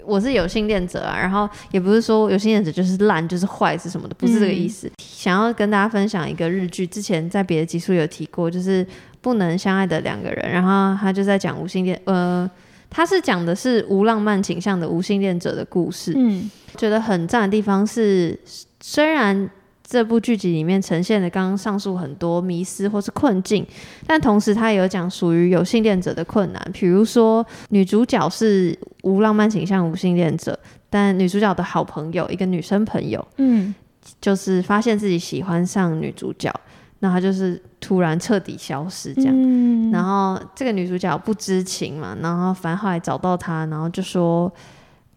[0.05, 4.91] 我 是有性恋者啊，然后也不是说有性恋者就是烂就是坏是什么的，不是这个意思。
[4.99, 8.85] 想要跟大家分享一个日剧，之前在别的集数有提过，就是
[9.21, 12.51] 不能相爱的两个人，然后他就在讲无性恋，呃，
[12.91, 16.13] 他是讲的是无浪漫倾向的无性恋者的故事。
[16.17, 18.39] 嗯，觉得很赞的地方是，
[18.81, 19.49] 虽然。
[19.91, 23.67] 这部剧集里面呈现的刚刚上述很多迷思或是困境，
[24.07, 30.59] 但同时他也有讲属于有性恋者的困难，比如说女主角是无浪漫倾向无性恋者，
[30.91, 33.75] 但女主角的好朋友一个女生朋友，嗯，
[34.21, 36.53] 就是发现自己喜欢上女主角，
[36.99, 44.53] 那她就是突然彻底消失这样，然后这个女主角不知情嘛，然后反正后来找到她，然后就说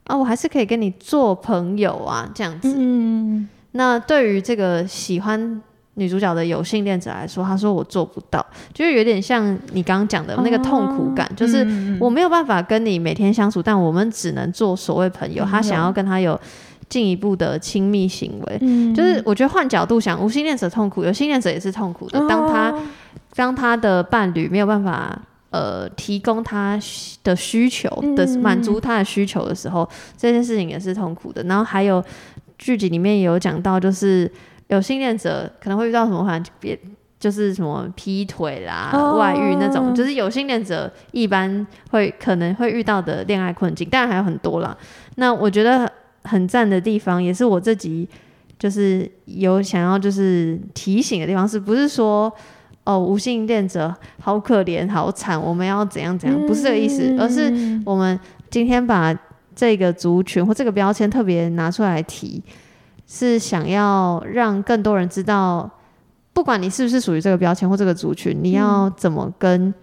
[0.05, 3.49] 啊，我还是可以跟你做朋友啊，这样子，嗯。
[3.73, 5.61] 那对于这个喜欢
[5.95, 11.65] 女主角的有性恋者来说，他说我做不到，就是有点像你刚刚讲的那个痛苦感，就是
[11.99, 15.45] 我没有办法跟你每天相处，但我们只能做所谓朋友。
[15.45, 16.39] 他想要跟他有
[16.87, 22.19] 进一步的亲密行为，就是我觉得换角度想，无性恋者痛苦，有性恋者也是痛苦的。
[22.27, 22.73] 当他
[23.35, 25.17] 当他的伴侣没有办法
[25.49, 26.79] 呃提供他
[27.23, 31.43] 的需求的满足他的需求的时候，这件事情也是痛苦的。
[31.43, 32.03] 然后还有。
[32.61, 34.31] 剧集里面也有讲到，就是
[34.67, 36.79] 有性恋者可能会遇到什么，好像别
[37.19, 44.77] 就是什么劈腿啦、外遇那种，就是有性恋者一般会可能会遇到的恋爱困境，当然还有很多啦。
[45.15, 45.91] 那我觉得
[46.23, 48.07] 很赞的地方，也是我自己
[48.59, 52.31] 就是有想要就是提醒的地方，是不是说
[52.83, 56.39] 哦无性恋者好可怜、好惨，我们要怎样怎样？
[56.45, 58.19] 不是这个意思，而是我们
[58.51, 59.17] 今天把。
[59.55, 62.41] 这个族群或这个标签特别拿出来提，
[63.07, 65.69] 是想要让更多人知道，
[66.33, 69.73] 不管你是不是属于这个标签或这个族群，你要怎么跟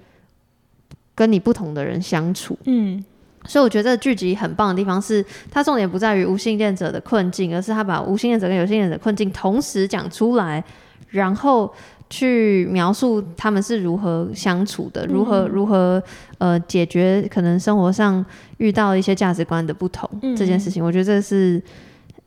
[1.15, 2.59] 跟你不同的人相处。
[2.65, 3.05] 嗯，
[3.45, 10.65] 所以我觉得这个剧集很棒的地方是，它重点不在于无性恋者的困境，而是它把无性恋者跟有性恋者的困境同时讲出来，
[11.09, 11.73] 然后。
[12.11, 16.03] 去描述他们是如何相处的，如何如何
[16.39, 18.25] 呃解决可能生活上
[18.57, 21.63] 遇到一些价值观的不同这件事情，我觉得这是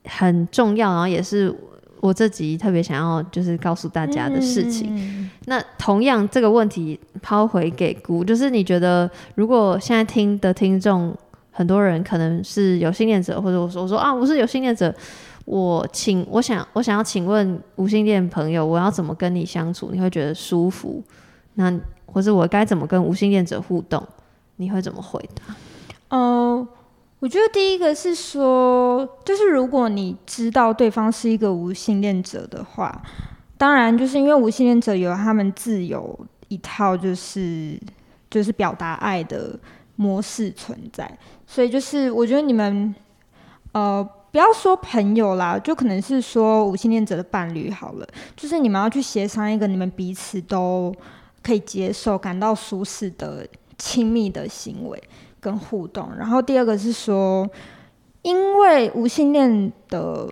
[0.06, 1.52] 很重要，然后也是
[2.00, 5.30] 我这集特别想要就是告诉大家的事情。
[5.46, 11.16] 那同样这个问题抛回给姑，就是你觉得如果现在听的听众
[11.52, 14.94] 很多人可能是有性恋者，或者我说我说啊我是有性恋者。
[15.52, 21.04] 我请，我想，我想要请问无性恋朋友，我要怎么跟你相处，你会觉得舒服？
[21.56, 24.02] 那或者我该怎么跟无性恋者互动？
[24.56, 25.54] 你会怎么回答？
[26.08, 26.66] 呃，
[27.20, 33.02] 我觉得第一个是说，就是如果你知道对方是一个无性恋者的话，
[33.58, 37.78] 当然就是因为无性恋者有他们自有一套，就是
[38.30, 39.60] 就是表达爱的
[39.98, 42.96] 模式存在，所以就是我觉得你们，
[43.74, 44.10] 呃。
[44.32, 48.08] 不要说朋友啦，就可能是说无性恋者的伴侣好了。
[48.36, 50.94] 就是你们要去协商一个你们彼此都
[51.44, 53.46] 可以接受、感到舒适的
[53.78, 55.04] 亲密的行为
[55.40, 56.10] 跟互动。
[56.18, 57.46] 然后第二个是说，
[58.22, 60.30] 因为无性恋的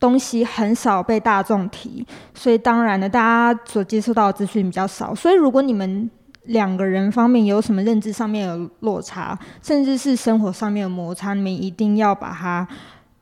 [0.00, 5.14] 东西很少被大众提，所以当然呢，大家所接受到的资讯比较少。
[5.14, 6.10] 所以如果你们
[6.44, 12.66] 两个人方面有什么认知上面的落差，甚至是生活上面的摩擦，你们一定要把它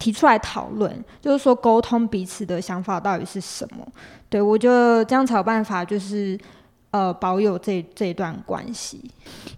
[0.03, 3.87] 提出来讨论，就是说沟通彼此的想法到底是什么。
[4.29, 6.37] 对我觉得这样才有办法，就是
[6.91, 9.01] 呃保有这这一段关系。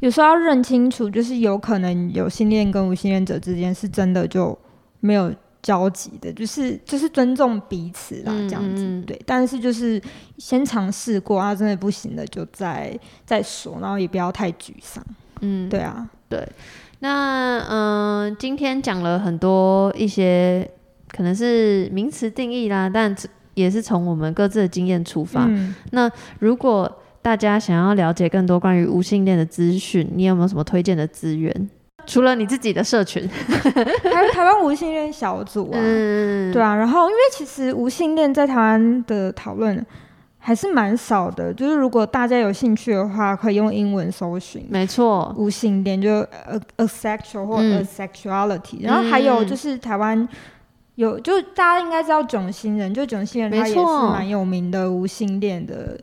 [0.01, 4.59] 有时候要认清楚，就是有可能有性恋跟无性恋者之间是真的就
[5.01, 5.33] 没有。
[5.65, 9.19] 交集的，就是就是尊重彼此啦，这样子对。
[9.25, 9.99] 但是就是
[10.37, 15.03] 先尝试过啊，真的不行的就再再说，然后也不要太沮丧。
[15.41, 16.47] 嗯，对啊，对。
[17.01, 20.69] 那嗯，今天讲了很多一些
[21.15, 23.15] 可能是名词定义啦，但
[23.55, 25.49] 也是从我们各自的经验出发。
[25.93, 26.91] 那如果
[27.23, 31.71] 大家想要了解更多关于无性恋的资讯，你有没有什么推荐的资源？
[32.07, 35.81] 除了你自己的社群， 台台湾无性恋小组啊，
[36.53, 39.75] 对啊，然后因为其实无性恋在台湾的讨论
[40.45, 50.29] 还是蛮少的，就是如果大家有兴趣的话，可以用英文搜寻，没错，无性恋就 a asexual 或 asexuality，然后还有就是台湾
[50.97, 55.99] 有，就大家应该知道囧星人，就囧星人他也是蛮有名的无性恋的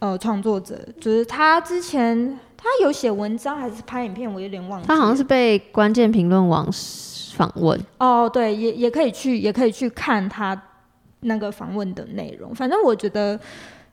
[0.00, 2.38] 呃创作者，就是他之前。
[2.60, 4.28] 他有写文章还是拍影片？
[4.30, 4.88] 我有点忘记。
[4.88, 6.68] 他好像是被关键评论网
[7.36, 7.80] 访问。
[7.98, 10.60] 哦，对，也也可以去，也可以去看他
[11.20, 12.52] 那个访问的内容。
[12.52, 13.38] 反正我觉得，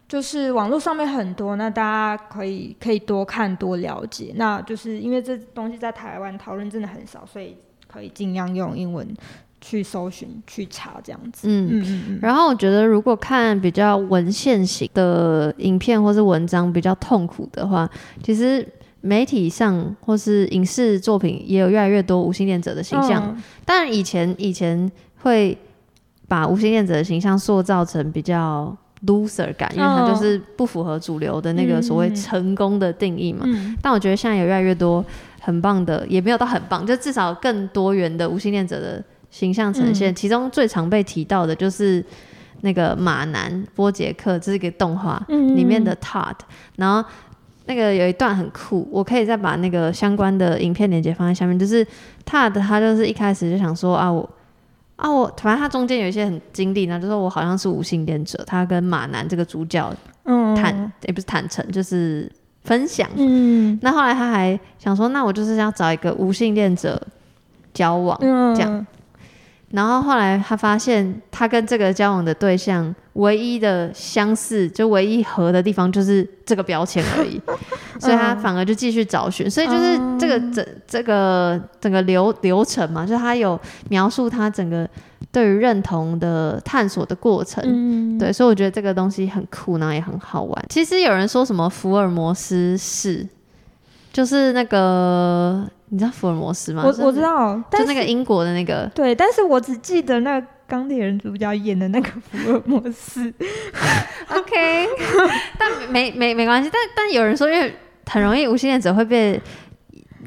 [0.07, 4.33] 就是网络上面很多，那大家可以可以多看多了解。
[4.35, 7.55] 那就是因为这东西在台湾讨论真的很少，所以
[7.87, 9.07] 可以尽量用英文。
[9.61, 11.47] 去搜寻、去查这样子。
[11.49, 12.19] 嗯嗯嗯。
[12.21, 17.89] 然后我觉得，如果看比较文献型的影片或是文章比较痛苦的话，
[18.21, 18.67] 其实
[19.01, 23.35] 媒体上或是影视作品也有越来越多无性恋者的形象。
[23.65, 24.91] 当然，以前以前
[25.23, 25.57] 会
[26.27, 28.75] 把无性恋者的形象塑造成比较
[29.05, 33.45] loser 感，因为它就是不符合主流的那个所谓成功的定义嘛。
[33.81, 35.03] 但我觉得现在有越来越多
[35.41, 39.03] 很棒的，也没有到很棒，就至少更多元的无性恋者的。
[39.31, 42.01] 形象呈现，其中最常被提到的就是
[42.61, 46.35] 那个马男波杰克，这是一个动画里面的 Todd。
[46.77, 47.05] 然后
[47.65, 51.59] 那个有一段很酷，我可以再把那个相关的影片链接放在下面。
[51.59, 51.85] 就是
[52.25, 54.29] Todd 他就是一开始就想说啊我
[54.95, 58.41] 啊我，反正他中间有一些很经历呢，就说我好像是无性恋者。
[58.47, 59.93] 他跟马南这个主角
[60.23, 62.31] 坦也不是坦诚，就是
[62.63, 63.09] 分享。
[63.15, 67.01] 嗯，那后来他还想说，那我就是要找一个无性恋者
[67.73, 68.17] 交往，
[68.55, 68.87] 这样。
[69.71, 77.41] 然后后来他发现，他跟这个交往的对象唯一的相似，就唯一合的地方就是这个标签而已，
[77.99, 79.49] 所以他反而就继续找寻。
[79.49, 83.59] 所以就是这个整这个整个流流程嘛，就他有
[83.89, 84.87] 描述他整个
[85.31, 88.17] 对于认同的探索的过程。
[88.17, 90.65] 对，所以我觉得这个东西很酷，然后也很好玩。
[90.69, 93.27] 其实有人说什么福尔摩斯是，
[94.13, 95.67] 就是那个。
[95.95, 96.83] 你知道福尔摩斯吗？
[96.83, 98.85] 我我知道，就那个英国的那个。
[98.93, 103.33] 对，但是我只记得那钢铁人主角演的那个福尔摩斯。
[104.27, 104.87] OK，
[105.57, 106.69] 但没没没关系。
[106.69, 107.73] 但但有人说，因为
[108.07, 109.41] 很容易无性恋者会被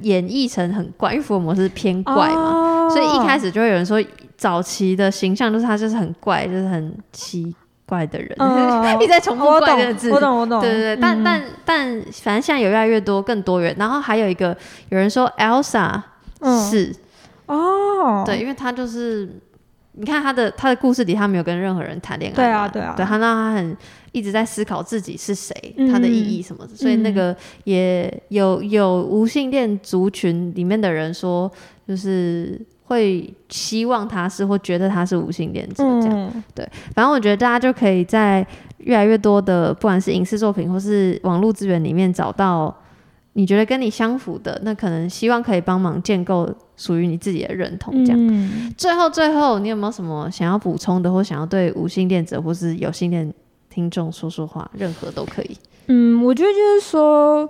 [0.01, 4.03] 演绎成很怪，因为福尔摩斯偏怪嘛，所以一开始就会有人说，
[4.39, 7.55] 早期的形象就是他就是很怪，就是很奇。
[7.89, 8.29] 怪的人，
[9.01, 10.11] 一直在重复怪的字。
[10.11, 10.61] 我懂，我懂。
[10.61, 13.75] 对对对，但但但，反正现在有越来越多更多人。
[13.79, 14.55] 然后还有一个，
[14.91, 16.01] 有人说 Elsa
[16.71, 16.95] 是
[17.47, 19.29] 哦，对，因为他就是
[19.93, 22.35] 你看他的他的故事里，他没有跟任何人谈恋爱。
[22.35, 22.95] 对啊，对啊。
[22.95, 23.77] 对他让他很
[24.13, 25.55] 一直在思考自己是谁，
[25.91, 26.75] 他的意义什么的。
[26.75, 27.35] 所以那个
[27.65, 31.51] 也有有无性恋族群里面的人说，
[31.87, 32.61] 就是。
[32.89, 36.67] 会希望他是，或觉得他是无性恋者这样，对。
[36.95, 38.45] 反正我觉得大家就可以在
[38.79, 42.75] 越来越多的，不管是影视作品或是网络资源里面找到
[43.35, 48.73] 你觉得跟你相符的，那可能希望可以帮忙建构属于你自己的认同这样。
[48.79, 53.31] 最后，最后，你有没有什么想要补充的，或想要对无性恋者或是有性恋
[53.69, 54.69] 听众说说话？
[54.73, 55.57] 任何都可以。
[55.89, 57.49] 嗯，我觉得就是说，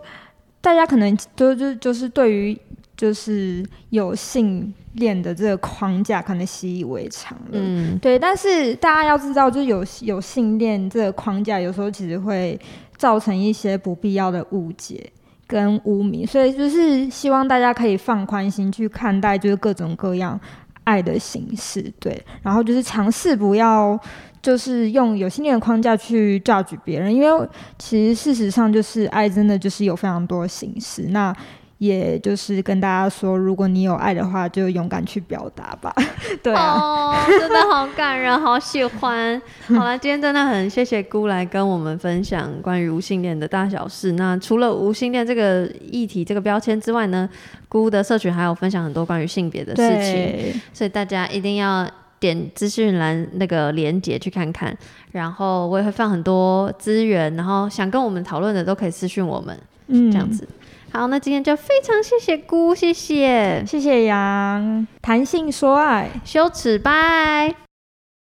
[0.61, 2.59] 大家可能都就就是对于
[2.99, 4.75] 就是有性。
[4.95, 8.19] 恋的这个框架可能习以为常了，嗯，对。
[8.19, 12.59] 但是大家要知道，就是有有性恋这个框架，有时候其实会
[12.97, 15.09] 造成一些不必要的误解
[15.47, 20.41] 跟污名，所以就是希望大家可以放宽心去看待，就是各种各样
[20.83, 22.21] 爱的形式，对。
[22.43, 23.97] 然后就是尝试不要
[24.43, 31.33] 就是用有性恋的框架去 judge 别人，因为其实事实上就是爱真的就是有非常多形式，那。
[31.79, 35.95] 也就是跟大家说，如果你有爱的话，就勇敢去表达吧。
[36.43, 39.41] 对啊，哦，真的好感人，好喜欢。
[39.69, 44.13] 好了，今天真的很谢谢姑来跟我们分享关于无性恋的大小事。
[44.13, 47.29] 那除了无性恋这个议题、这个标签之外呢，
[47.69, 54.77] 姑的社群还有分享很多关于性别的事情，所以大家一定要点资讯栏那个连接去看看。
[55.13, 59.57] 然后我也会放很多资源，然后想跟我们讨论的都可以私讯我们，
[59.87, 60.47] 嗯这样子。
[60.91, 66.11] 好，那今天就非常谢谢姑，谢谢，谢谢杨，弹性说爱。
[66.25, 67.68] 羞耻，拜。